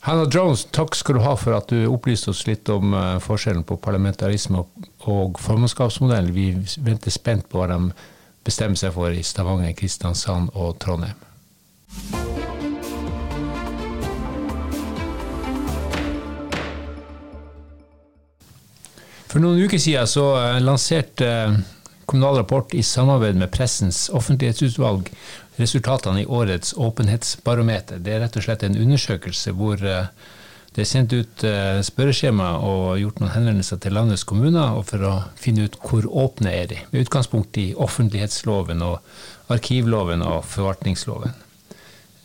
Hannah 0.00 0.28
Jones, 0.30 0.66
takk 0.70 0.94
skal 0.94 1.16
du 1.16 1.22
ha 1.24 1.32
for 1.38 1.56
at 1.56 1.70
du 1.72 1.86
opplyste 1.90 2.30
oss 2.30 2.44
litt 2.46 2.68
om 2.70 2.92
uh, 2.94 3.16
forskjellen 3.22 3.64
på 3.66 3.78
parlamentarisme 3.82 4.62
og, 4.62 5.40
formannskapsmodell. 5.42 6.30
Vi 6.36 6.50
venter 6.84 7.14
spent 7.14 7.48
på 7.50 7.62
hva 7.62 7.70
de 7.72 7.80
bestemmer 8.46 8.78
seg 8.78 8.94
for 8.94 9.10
i 9.10 9.24
Stavanger, 9.26 9.74
Kristiansand 9.74 10.52
og 10.54 10.76
Trondheim. 10.82 11.18
For 19.26 19.42
noen 19.42 19.64
uker 19.66 19.80
siden 19.82 20.06
så 20.08 20.28
uh, 20.36 20.60
lanserte 20.62 21.32
uh, 21.50 21.58
Kommunal 22.06 22.36
Rapport 22.36 22.74
i 22.74 22.82
samarbeid 22.86 23.36
med 23.36 23.50
Pressens 23.50 24.06
offentlighetsutvalg 24.14 25.10
resultatene 25.56 26.22
i 26.22 26.26
årets 26.26 26.74
åpenhetsbarometer. 26.76 27.98
Det 27.98 28.12
er 28.14 28.20
rett 28.22 28.36
og 28.38 28.44
slett 28.44 28.62
en 28.66 28.76
undersøkelse 28.78 29.54
hvor 29.56 29.80
eh, 29.82 30.10
det 30.76 30.84
er 30.84 30.90
sendt 30.90 31.14
ut 31.16 31.44
eh, 31.48 31.80
spørreskjema 31.82 32.50
og 32.62 33.00
gjort 33.00 33.22
noen 33.22 33.32
henvendelser 33.32 33.80
til 33.82 33.96
landets 33.96 34.26
kommuner 34.28 34.76
for 34.86 35.06
å 35.08 35.14
finne 35.40 35.66
ut 35.66 35.78
hvor 35.82 36.06
åpne 36.06 36.52
er 36.52 36.70
de, 36.70 36.78
med 36.92 37.06
utgangspunkt 37.06 37.58
i 37.58 37.70
offentlighetsloven 37.72 38.84
og 38.84 39.00
arkivloven 39.56 40.22
og 40.26 40.44
forvaltningsloven. 40.52 41.34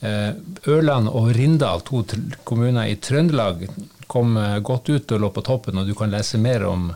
Eh, 0.02 0.34
Ørland 0.68 1.10
og 1.10 1.32
Rindal, 1.38 1.82
to 1.88 2.04
kommuner 2.44 2.92
i 2.92 3.00
Trøndelag, 3.00 3.66
kom 4.12 4.36
godt 4.60 4.90
ut 4.92 5.12
og 5.16 5.22
lå 5.24 5.28
på 5.32 5.42
toppen, 5.48 5.78
og 5.80 5.88
du 5.88 5.96
kan 5.96 6.12
lese 6.12 6.36
mer 6.38 6.66
om 6.68 6.90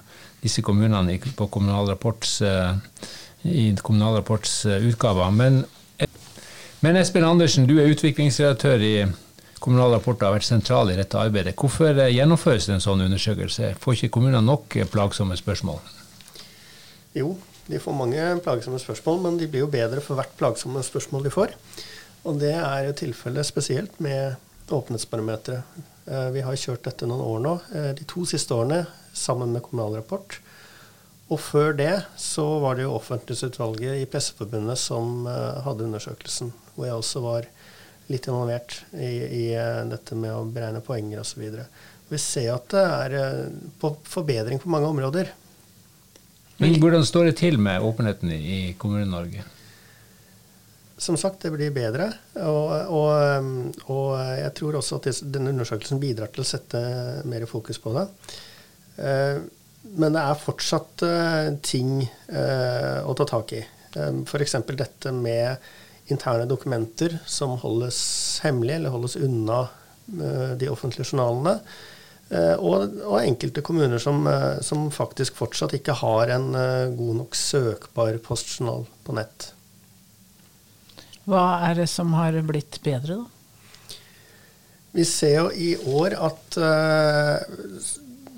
disse 0.45 0.63
kommunene 0.65 1.17
på 1.35 1.49
Kommunal 1.51 1.89
Rapports, 1.89 2.37
i 3.45 3.65
Kommunal 3.81 4.19
Rapports 4.19 4.61
utgaver. 4.69 5.33
Men 5.33 5.63
men 6.85 6.99
Espen 6.99 7.23
Andersen, 7.25 7.65
du 7.65 7.79
er 7.81 7.87
utviklingsredaktør 7.89 8.81
i 8.85 8.95
Kommunal 9.63 9.95
Rapport 9.95 10.21
har 10.21 10.35
vært 10.35 10.45
sentral 10.45 10.91
i 10.93 10.97
dette 10.99 11.17
arbeidet. 11.17 11.55
Hvorfor 11.57 11.97
eh, 11.97 12.11
gjennomføres 12.13 12.67
en 12.69 12.83
sånn 12.83 13.01
undersøkelse? 13.07 13.71
Får 13.81 13.95
ikke 13.95 14.11
kommunene 14.19 14.43
nok 14.45 14.75
eh, 14.77 14.85
plagsomme 14.85 15.33
spørsmål? 15.39 15.79
Jo, 17.17 17.31
de 17.65 17.79
får 17.81 17.97
mange 17.97 18.27
plagsomme 18.45 18.77
spørsmål, 18.83 19.17
men 19.23 19.39
de 19.41 19.47
blir 19.49 19.63
jo 19.63 19.71
bedre 19.73 20.03
for 20.05 20.19
hvert 20.19 20.35
plagsomme 20.37 20.83
spørsmål 20.85 21.25
de 21.25 21.33
får. 21.33 21.55
Og 22.29 22.37
det 22.43 22.53
er 22.59 22.91
jo 22.91 22.93
tilfellet 23.01 23.49
spesielt 23.49 23.97
med 24.03 24.35
åpenhetsbarometeret. 24.69 25.81
Eh, 26.05 26.29
vi 26.37 26.45
har 26.45 26.61
kjørt 26.67 26.85
dette 26.85 27.09
noen 27.09 27.25
år 27.25 27.43
nå, 27.47 27.55
de 27.97 28.05
to 28.11 28.27
siste 28.29 28.53
årene 28.53 28.83
sammen 29.15 29.55
med 29.55 29.63
Kommunal 29.65 29.97
Rapport. 29.99 30.39
Og 31.33 31.41
før 31.41 31.73
det 31.73 31.93
så 32.21 32.43
var 32.61 32.77
det 32.77 32.85
jo 32.85 32.97
Offentlighetsutvalget 32.99 34.03
i 34.03 34.09
Presseforbundet 34.09 34.77
som 34.77 35.25
uh, 35.25 35.63
hadde 35.65 35.87
undersøkelsen, 35.87 36.51
hvor 36.75 36.85
jeg 36.85 36.99
også 36.99 37.23
var 37.23 37.47
litt 38.11 38.27
involvert 38.29 38.77
i, 38.93 39.09
i 39.25 39.45
uh, 39.57 39.81
dette 39.89 40.17
med 40.19 40.35
å 40.35 40.45
beregne 40.45 40.83
poenger 40.85 41.23
osv. 41.23 41.47
Vi 42.11 42.21
ser 42.21 42.51
at 42.53 42.69
det 42.75 42.85
er 42.85 43.17
uh, 43.17 43.57
på 43.81 43.95
forbedring 44.05 44.61
på 44.61 44.69
mange 44.69 44.91
områder. 44.93 45.33
Men 46.61 46.77
hvordan 46.79 47.03
står 47.03 47.31
det 47.31 47.39
til 47.41 47.57
med 47.59 47.83
åpenheten 47.83 48.31
i 48.31 48.75
Kommune-Norge? 48.79 49.41
Som 50.95 51.17
sagt, 51.19 51.41
det 51.43 51.51
blir 51.51 51.73
bedre. 51.75 52.05
Og, 52.39 52.69
og, 52.95 53.89
og 53.91 54.11
jeg 54.39 54.53
tror 54.55 54.77
også 54.79 55.01
at 55.01 55.09
denne 55.25 55.51
undersøkelsen 55.51 55.99
bidrar 55.99 56.31
til 56.31 56.45
å 56.45 56.47
sette 56.47 56.79
mer 57.27 57.43
fokus 57.49 57.81
på 57.83 57.91
det. 57.97 58.05
Men 59.93 60.15
det 60.15 60.21
er 60.21 60.39
fortsatt 60.41 61.03
uh, 61.05 61.55
ting 61.63 61.99
uh, 62.31 63.05
å 63.05 63.15
ta 63.17 63.27
tak 63.29 63.53
i. 63.55 63.63
F.eks. 63.95 64.55
dette 64.75 65.11
med 65.15 66.11
interne 66.11 66.47
dokumenter 66.49 67.19
som 67.25 67.53
holdes 67.61 67.99
hemmelig 68.43 68.75
eller 68.75 68.93
holdes 68.93 69.15
unna 69.15 69.65
de 70.05 70.67
offentlige 70.69 71.07
journalene. 71.07 71.55
Og, 72.59 72.97
og, 73.07 73.15
enkelte 73.21 73.63
kommuner 73.65 74.01
som, 74.03 74.19
som, 74.61 74.83
faktisk 74.93 75.39
fortsatt 75.39 75.73
ikke 75.77 75.95
har 76.01 76.33
en 76.35 76.49
god 76.99 77.21
nok 77.21 77.37
søkbar 77.39 78.19
postjournal 78.25 78.83
på 79.07 79.15
nett. 79.17 79.47
Hva 81.25 81.45
er 81.71 81.79
det 81.79 81.87
som 81.89 82.13
har 82.19 82.37
blitt 82.45 82.81
bedre, 82.85 83.23
da? 83.23 83.95
Vi 84.99 85.07
ser 85.07 85.39
jo 85.39 85.47
i 85.55 85.71
år 85.95 86.19
at 86.27 86.59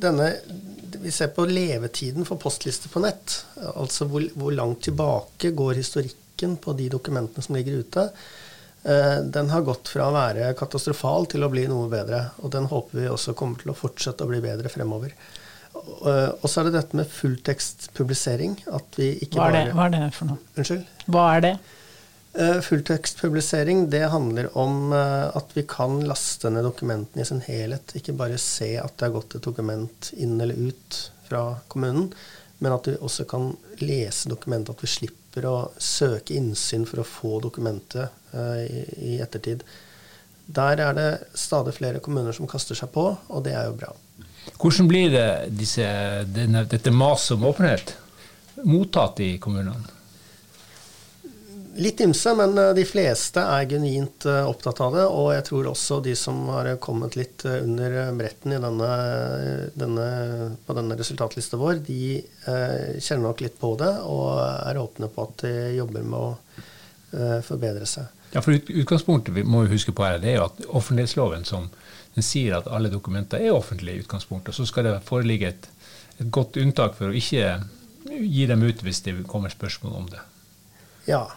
denne 0.01 0.31
vi 1.01 1.11
ser 1.11 1.27
på 1.27 1.45
levetiden 1.45 2.25
for 2.25 2.39
postlister 2.41 2.89
på 2.89 3.01
nett. 3.03 3.45
Altså 3.75 4.07
hvor, 4.09 4.23
hvor, 4.33 4.51
langt 4.55 4.81
tilbake 4.87 5.51
går 5.55 5.79
historikken 5.81 6.57
på 6.63 6.73
de 6.77 6.89
dokumentene 6.91 7.43
som 7.43 7.57
ligger 7.57 7.81
ute. 7.83 8.07
Eh, 8.83 9.17
den 9.23 9.49
har 9.49 9.65
gått 9.67 9.91
fra 9.91 10.07
å 10.07 10.15
være 10.15 10.53
katastrofal 10.57 11.27
til 11.31 11.45
å 11.45 11.51
bli 11.53 11.67
noe 11.69 11.89
bedre. 11.91 12.23
Og 12.43 12.53
den 12.53 12.69
håper 12.71 13.01
vi 13.01 13.09
også 13.11 13.35
kommer 13.37 13.61
til 13.61 13.73
å 13.73 13.77
fortsette 13.77 14.25
å 14.25 14.31
bli 14.31 14.41
bedre 14.43 14.71
fremover. 14.73 15.15
Eh, 15.75 16.29
og 16.31 16.47
så 16.47 16.61
er 16.61 16.69
det 16.69 16.77
dette 16.79 16.99
med 16.99 17.09
fulltekstpublisering. 17.11 18.61
At 18.79 18.99
vi 18.99 19.13
ikke 19.25 19.41
hva, 19.41 19.49
er 19.49 19.57
det, 19.57 19.65
bare, 19.71 19.75
hva 19.77 19.89
er 19.89 19.97
det 19.97 20.13
for 20.15 20.31
noe? 20.31 20.41
Unnskyld? 20.55 20.87
Hva 21.07 21.27
er 21.35 21.45
det? 21.49 21.55
Eh, 22.33 22.59
fulltekstpublisering 22.61 23.89
det 23.89 24.07
handler 24.07 24.57
om 24.57 24.93
eh, 24.93 25.37
at 25.37 25.45
vi 25.53 25.63
kan 25.63 26.01
laste 26.05 26.49
ned 26.49 26.63
dokumentene 26.67 27.21
i 27.21 27.25
sin 27.25 27.41
helhet. 27.41 27.95
Ikke 27.97 28.13
bare 28.13 28.37
se 28.41 28.75
at 28.81 28.97
det 28.99 29.07
er 29.07 29.15
gått 29.15 29.37
et 29.37 29.47
dokument 29.47 30.11
inn 30.17 30.35
eller 30.41 30.59
ut 30.69 30.99
fra 31.29 31.43
kommunen, 31.67 32.11
men 32.57 32.75
at 32.75 32.87
vi 32.87 32.97
også 33.01 33.25
kan 33.29 33.51
lese 33.81 34.29
dokumentet, 34.29 34.75
at 34.75 34.83
vi 34.83 34.91
slipper 34.91 35.49
å 35.49 35.57
søke 35.81 36.37
innsyn 36.37 36.85
for 36.89 37.01
å 37.01 37.07
få 37.07 37.39
dokumentet 37.43 38.33
i, 38.33 38.79
i, 39.11 39.11
ettertid. 39.21 39.61
Der 40.45 40.81
er 40.81 40.95
det 40.97 41.09
stadig 41.37 41.75
flere 41.77 42.01
kommuner 42.01 42.33
som 42.33 42.49
kaster 42.49 42.77
seg 42.77 42.89
på, 42.95 43.09
og 43.27 43.43
det 43.45 43.53
er 43.53 43.67
jo 43.69 43.75
bra. 43.77 43.91
Hvordan 44.55 44.89
blir 44.89 45.11
det 45.13 45.27
disse, 45.53 45.85
denne, 46.33 46.63
dette 46.69 46.93
maset 46.93 47.35
om 47.37 47.45
åpenhet 47.51 47.93
mottatt 48.65 49.21
i 49.21 49.35
kommunene? 49.41 49.96
Litt 51.77 52.01
ymse, 52.01 52.31
men 52.33 52.57
eh, 52.57 52.73
de 52.73 52.83
fleste 52.89 53.41
er 53.41 53.67
genuint 53.69 54.25
eh, 54.25 54.49
opptatt 54.49 54.79
av 54.81 54.95
det. 54.97 55.05
Og 55.05 55.29
jeg 55.35 55.45
tror 55.45 55.69
også 55.71 55.99
de 56.05 56.15
som 56.17 56.39
har 56.49 56.71
kommet 56.81 57.17
litt 57.19 57.45
eh, 57.45 57.59
under 57.61 57.97
bretten 58.17 58.55
denne, 58.57 58.89
denne, 59.77 60.07
på 60.65 60.77
denne 60.77 60.97
resultatlista 60.97 61.59
vår, 61.61 61.83
de 61.85 62.17
eh, 62.17 62.97
kjenner 62.97 63.27
nok 63.27 63.45
litt 63.45 63.59
på 63.61 63.75
det 63.79 63.93
og 64.09 64.41
er 64.41 64.81
åpne 64.81 65.11
på 65.13 65.27
at 65.29 65.45
de 65.45 65.53
jobber 65.77 66.07
med 66.07 66.17
å 66.17 66.31
eh, 67.13 67.39
forbedre 67.45 67.85
seg. 67.89 68.09
Ja, 68.33 68.41
for 68.43 68.57
Utgangspunktet 68.57 69.35
vi 69.37 69.45
må 69.47 69.63
huske 69.69 69.93
på 69.95 70.03
her, 70.03 70.17
det 70.21 70.33
er 70.33 70.39
jo 70.41 70.47
at 70.49 70.65
offentlighetsloven 70.67 71.45
som 71.47 71.69
den 72.17 72.25
sier 72.25 72.57
at 72.57 72.67
alle 72.73 72.89
dokumenter 72.89 73.43
er 73.43 73.53
offentlige 73.53 73.99
i 73.99 74.03
utgangspunktet. 74.03 74.55
Så 74.57 74.65
skal 74.65 74.89
det 74.89 74.99
foreligge 75.05 75.53
et, 75.53 75.67
et 76.17 76.29
godt 76.33 76.57
unntak 76.57 76.97
for 76.97 77.11
å 77.11 77.17
ikke 77.17 77.59
gi 78.09 78.47
dem 78.49 78.63
ut 78.65 78.81
hvis 78.81 79.03
det 79.05 79.19
kommer 79.29 79.53
spørsmål 79.53 79.99
om 80.01 80.07
det. 80.09 80.23
Ja, 81.07 81.27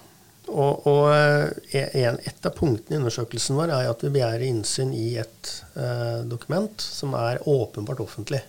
og, 0.48 0.86
og 0.88 1.10
eh, 1.12 1.96
en, 2.00 2.16
et 2.26 2.46
av 2.46 2.54
punktene 2.56 2.96
i 2.96 3.00
undersøkelsen 3.00 3.58
vår 3.58 3.74
er 3.74 3.90
at 3.90 4.00
vi 4.04 4.12
begjærer 4.16 4.46
innsyn 4.48 4.94
i 4.96 5.12
et 5.20 5.52
eh, 5.76 6.22
dokument 6.26 6.80
som 6.80 7.14
er 7.18 7.42
åpenbart 7.46 8.00
offentlig. 8.02 8.40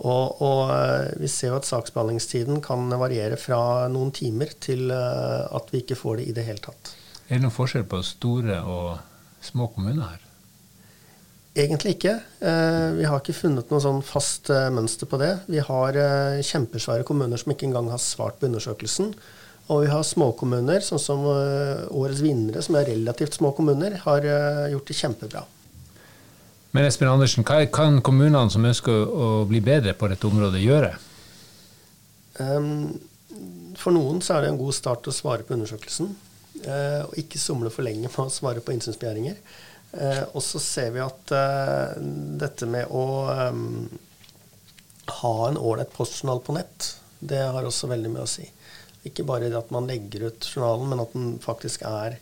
Og, 0.00 0.40
og, 0.40 0.70
eh, 0.70 1.10
vi 1.20 1.28
ser 1.28 1.52
jo 1.52 1.58
at 1.58 1.68
saksbehandlingstiden 1.68 2.60
kan 2.64 2.90
variere 3.00 3.38
fra 3.40 3.88
noen 3.92 4.12
timer 4.14 4.52
til 4.62 4.90
eh, 4.94 5.44
at 5.50 5.72
vi 5.72 5.82
ikke 5.82 5.98
får 5.98 6.20
det 6.20 6.28
i 6.30 6.34
det 6.36 6.46
hele 6.46 6.62
tatt. 6.64 6.94
Er 7.28 7.38
det 7.38 7.44
noen 7.44 7.54
forskjell 7.54 7.86
på 7.90 8.02
store 8.06 8.60
og 8.62 9.42
små 9.44 9.70
kommuner 9.74 10.12
her? 10.12 10.26
Egentlig 11.60 11.96
ikke. 11.96 12.14
Eh, 12.46 12.86
vi 13.00 13.08
har 13.08 13.18
ikke 13.18 13.34
funnet 13.34 13.72
noe 13.72 13.82
sånn 13.82 14.00
fast 14.06 14.52
eh, 14.54 14.70
mønster 14.72 15.10
på 15.10 15.18
det. 15.20 15.34
Vi 15.50 15.62
har 15.64 15.98
kjempesvære 16.46 17.06
kommuner 17.08 17.40
som 17.40 17.52
ikke 17.52 17.66
engang 17.68 17.90
har 17.90 18.02
svart 18.02 18.38
på 18.38 18.50
undersøkelsen. 18.50 19.14
Og 19.70 19.84
vi 19.84 19.90
har 19.92 20.02
småkommuner, 20.02 20.82
sånn 20.82 21.02
som 21.02 21.22
uh, 21.28 21.86
årets 21.94 22.22
vinnere, 22.24 22.62
som 22.64 22.78
er 22.78 22.88
relativt 22.90 23.38
små 23.38 23.52
kommuner, 23.54 24.00
har 24.02 24.26
uh, 24.26 24.66
gjort 24.72 24.90
det 24.90 24.96
kjempebra. 24.98 25.44
Men 26.74 26.86
Espen 26.86 27.10
Andersen, 27.10 27.46
hva 27.46 27.62
kan 27.70 28.00
kommunene 28.06 28.50
som 28.50 28.66
ønsker 28.66 29.06
å 29.10 29.30
bli 29.50 29.62
bedre 29.62 29.94
på 29.98 30.10
dette 30.10 30.26
området, 30.26 30.62
gjøre? 30.62 30.92
For 33.80 33.94
noen 33.94 34.20
så 34.22 34.36
er 34.36 34.44
det 34.44 34.52
en 34.52 34.60
god 34.60 34.74
start 34.76 35.08
å 35.10 35.14
svare 35.14 35.46
på 35.46 35.54
undersøkelsen. 35.56 36.12
Uh, 36.66 37.02
og 37.06 37.18
ikke 37.22 37.42
somle 37.42 37.70
for 37.74 37.86
lenge 37.86 38.06
med 38.06 38.22
å 38.22 38.30
svare 38.32 38.62
på 38.62 38.74
innsynsbegjæringer. 38.74 39.38
og 40.34 40.42
så 40.46 40.58
ser 40.62 40.92
vi 40.94 41.00
at 41.02 41.32
dette 42.38 42.66
med 42.70 42.92
å 42.94 43.04
ha 45.10 45.32
en 45.48 45.58
ålreit 45.58 45.90
postjournal 45.90 46.38
på 46.46 46.54
nett, 46.54 46.92
det 47.18 47.40
har 47.42 47.66
også 47.66 47.90
veldig 47.90 48.12
mye 48.14 48.22
å 48.22 48.30
si. 48.30 48.46
Ikke 49.08 49.24
bare 49.24 49.48
at 49.56 49.70
man 49.72 49.88
legger 49.88 50.28
ut 50.28 50.44
journalen, 50.44 50.90
men 50.92 51.00
at 51.00 51.12
den 51.16 51.34
faktisk 51.40 51.84
er 51.88 52.18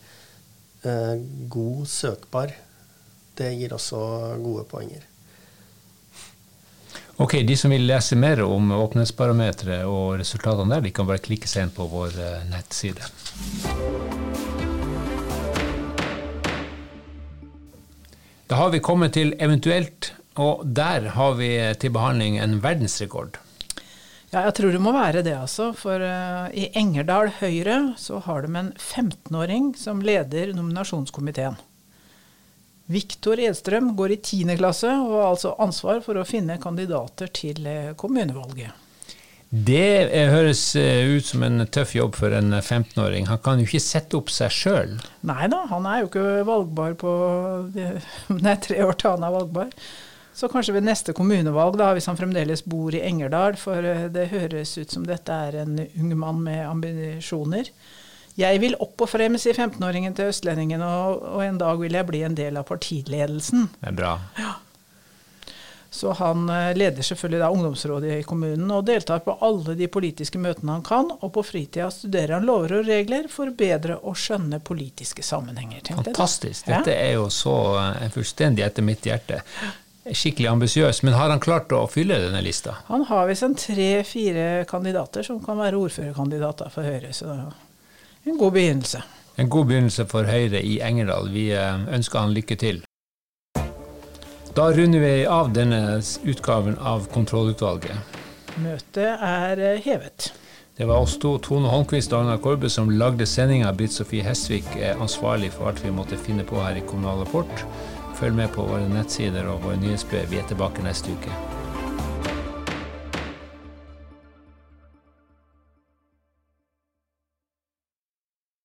eh, 0.86 1.14
god, 1.50 1.86
søkbar. 1.90 2.52
Det 3.38 3.52
gir 3.58 3.74
også 3.74 4.00
gode 4.42 4.64
poenger. 4.70 5.06
Ok, 7.18 7.40
De 7.42 7.56
som 7.58 7.72
vil 7.74 7.82
lese 7.82 8.14
mer 8.14 8.44
om 8.44 8.70
åpenhetsbarometeret 8.76 9.88
og 9.90 10.20
resultatene 10.20 10.76
der, 10.76 10.84
de 10.86 10.94
kan 10.94 11.08
bare 11.08 11.22
klikke 11.22 11.50
seg 11.50 11.66
inn 11.66 11.74
på 11.74 11.88
vår 11.90 12.14
eh, 12.14 12.46
nettside. 12.52 13.02
Da 18.48 18.56
har 18.56 18.70
vi 18.70 18.78
kommet 18.80 19.12
til 19.18 19.34
eventuelt, 19.42 20.12
og 20.38 20.62
der 20.62 21.10
har 21.18 21.34
vi 21.36 21.50
til 21.82 21.90
behandling 21.92 22.38
en 22.38 22.60
verdensrekord. 22.62 23.42
Ja, 24.28 24.42
jeg 24.44 24.58
tror 24.58 24.74
det 24.74 24.80
må 24.84 24.92
være 24.92 25.22
det, 25.24 25.32
altså. 25.38 25.70
For 25.76 26.02
uh, 26.04 26.48
i 26.52 26.68
Engerdal 26.76 27.30
Høyre 27.38 27.78
så 28.00 28.20
har 28.26 28.44
de 28.44 28.50
en 28.60 28.74
15-åring 28.76 29.70
som 29.80 30.02
leder 30.04 30.52
nominasjonskomiteen. 30.56 31.56
Viktor 32.92 33.40
Edstrøm 33.40 33.94
går 33.96 34.14
i 34.14 34.18
10. 34.20 34.52
klasse 34.60 34.90
og 34.90 35.14
har 35.14 35.30
altså 35.30 35.54
ansvar 35.60 36.02
for 36.04 36.20
å 36.20 36.26
finne 36.28 36.58
kandidater 36.60 37.32
til 37.32 37.64
uh, 37.64 37.94
kommunevalget. 37.96 38.84
Det 39.48 40.10
uh, 40.12 40.28
høres 40.34 40.60
ut 40.76 41.24
som 41.24 41.46
en 41.48 41.64
tøff 41.64 41.94
jobb 41.96 42.20
for 42.20 42.36
en 42.36 42.52
15-åring. 42.58 43.30
Han 43.32 43.40
kan 43.40 43.62
jo 43.62 43.64
ikke 43.64 43.80
sette 43.80 44.20
opp 44.20 44.28
seg 44.34 44.52
sjøl? 44.52 44.92
Nei 45.24 45.48
da, 45.48 45.62
han 45.72 45.88
er 45.88 46.02
jo 46.02 46.12
ikke 46.12 46.26
valgbar 46.44 47.00
på 47.00 47.14
Nei, 48.44 48.58
tre 48.60 48.84
år 48.84 49.00
til 49.00 49.16
han 49.16 49.24
er 49.24 49.36
valgbar. 49.38 49.72
Så 50.38 50.46
kanskje 50.48 50.76
ved 50.76 50.84
neste 50.86 51.10
kommunevalg, 51.18 51.74
da, 51.80 51.88
hvis 51.96 52.06
han 52.06 52.18
fremdeles 52.18 52.60
bor 52.62 52.94
i 52.94 53.00
Engerdal, 53.02 53.56
for 53.58 53.82
eh, 53.82 54.04
det 54.14 54.28
høres 54.30 54.76
ut 54.78 54.92
som 54.94 55.06
dette 55.06 55.34
er 55.34 55.64
en 55.64 55.80
ung 55.82 56.12
mann 56.20 56.44
med 56.44 56.62
ambisjoner. 56.62 57.72
Jeg 58.38 58.60
vil 58.62 58.76
opp 58.78 59.02
og 59.02 59.10
frem, 59.10 59.34
sier 59.34 59.58
15-åringen 59.58 60.14
til 60.14 60.30
Østlendingen, 60.30 60.84
og, 60.86 61.24
og, 61.32 61.42
en 61.42 61.58
dag 61.58 61.80
vil 61.80 61.98
jeg 61.98 62.06
bli 62.06 62.20
en 62.22 62.38
del 62.38 62.60
av 62.60 62.68
partiledelsen. 62.68 63.66
Det 63.80 63.90
er 63.90 63.96
bra. 63.98 64.12
Ja. 64.38 64.52
Så 65.90 66.14
han 66.20 66.46
eh, 66.54 66.70
leder 66.78 67.02
selvfølgelig 67.02 67.42
da 67.42 67.50
ungdomsrådet 67.56 68.14
i 68.20 68.22
kommunen 68.28 68.70
og 68.70 68.86
deltar 68.86 69.24
på 69.26 69.34
alle 69.42 69.74
de 69.74 69.90
politiske 69.90 70.38
møtene 70.38 70.76
han 70.76 70.86
kan, 70.86 71.10
og 71.18 71.34
på 71.34 71.42
fritida 71.50 71.90
studerer 71.90 72.36
han 72.36 72.46
lover 72.46 72.76
og 72.78 72.86
regler 72.92 73.26
for 73.32 73.50
bedre 73.58 73.98
å 74.06 74.14
skjønne 74.14 74.62
politiske 74.62 75.26
sammenhenger. 75.26 75.82
Fantastisk. 75.98 76.70
Dette 76.70 76.94
er 76.94 77.16
jo 77.16 77.26
så 77.26 77.58
eh, 77.82 78.08
fullstendig 78.14 78.68
etter 78.70 78.86
mitt 78.86 79.10
hjerte 79.10 79.42
skikkelig 80.14 80.48
ambisiøs. 80.50 81.02
Men 81.02 81.16
har 81.18 81.32
han 81.32 81.42
klart 81.42 81.72
å 81.74 81.84
fylle 81.90 82.18
denne 82.22 82.40
lista? 82.44 82.78
Han 82.88 83.06
har 83.08 83.28
visst 83.28 83.46
tre-fire 83.64 84.64
kandidater 84.70 85.26
som 85.26 85.40
kan 85.44 85.60
være 85.60 85.78
ordførerkandidater 85.78 86.72
for 86.74 86.88
Høyre. 86.88 87.12
Så 87.12 87.28
det 87.30 87.38
er 87.38 88.34
en 88.34 88.40
god 88.40 88.52
begynnelse. 88.56 89.02
En 89.38 89.50
god 89.50 89.68
begynnelse 89.70 90.06
for 90.10 90.26
Høyre 90.28 90.62
i 90.62 90.78
Engerdal. 90.82 91.30
Vi 91.32 91.50
eh, 91.54 91.86
ønsker 91.94 92.24
han 92.24 92.34
lykke 92.34 92.56
til. 92.58 92.82
Da 94.56 94.70
runder 94.74 95.04
vi 95.04 95.12
av 95.30 95.52
denne 95.54 96.00
utgaven 96.26 96.78
av 96.82 97.06
Kontrollutvalget. 97.14 98.18
Møtet 98.58 99.22
er 99.22 99.60
eh, 99.62 99.84
hevet. 99.84 100.32
Det 100.78 100.86
var 100.86 101.02
oss 101.02 101.16
to, 101.18 101.36
Tone 101.42 101.70
Holmquist 101.70 102.12
og 102.14 102.24
Anna 102.24 102.36
Korbe, 102.42 102.68
som 102.70 102.90
lagde 102.90 103.26
sendinga. 103.26 103.72
Britt 103.74 103.94
Sofie 103.94 104.22
Hesvik 104.22 104.66
er 104.78 104.98
ansvarlig 105.02 105.52
for 105.54 105.70
alt 105.70 105.82
vi 105.82 105.90
måtte 105.94 106.18
finne 106.18 106.44
på 106.46 106.58
her 106.62 106.78
i 106.78 106.84
Kommunal 106.86 107.24
Rapport. 107.24 107.64
Følg 108.18 108.34
med 108.34 108.50
på 108.50 108.64
våre 108.66 108.88
nettsider 108.90 109.46
og 109.46 109.62
våre 109.62 109.78
nyhetsbrev. 109.78 110.26
Vi 110.30 110.40
er 110.42 110.50
tilbake 110.50 110.82
neste 110.82 111.14
uke. 111.14 111.57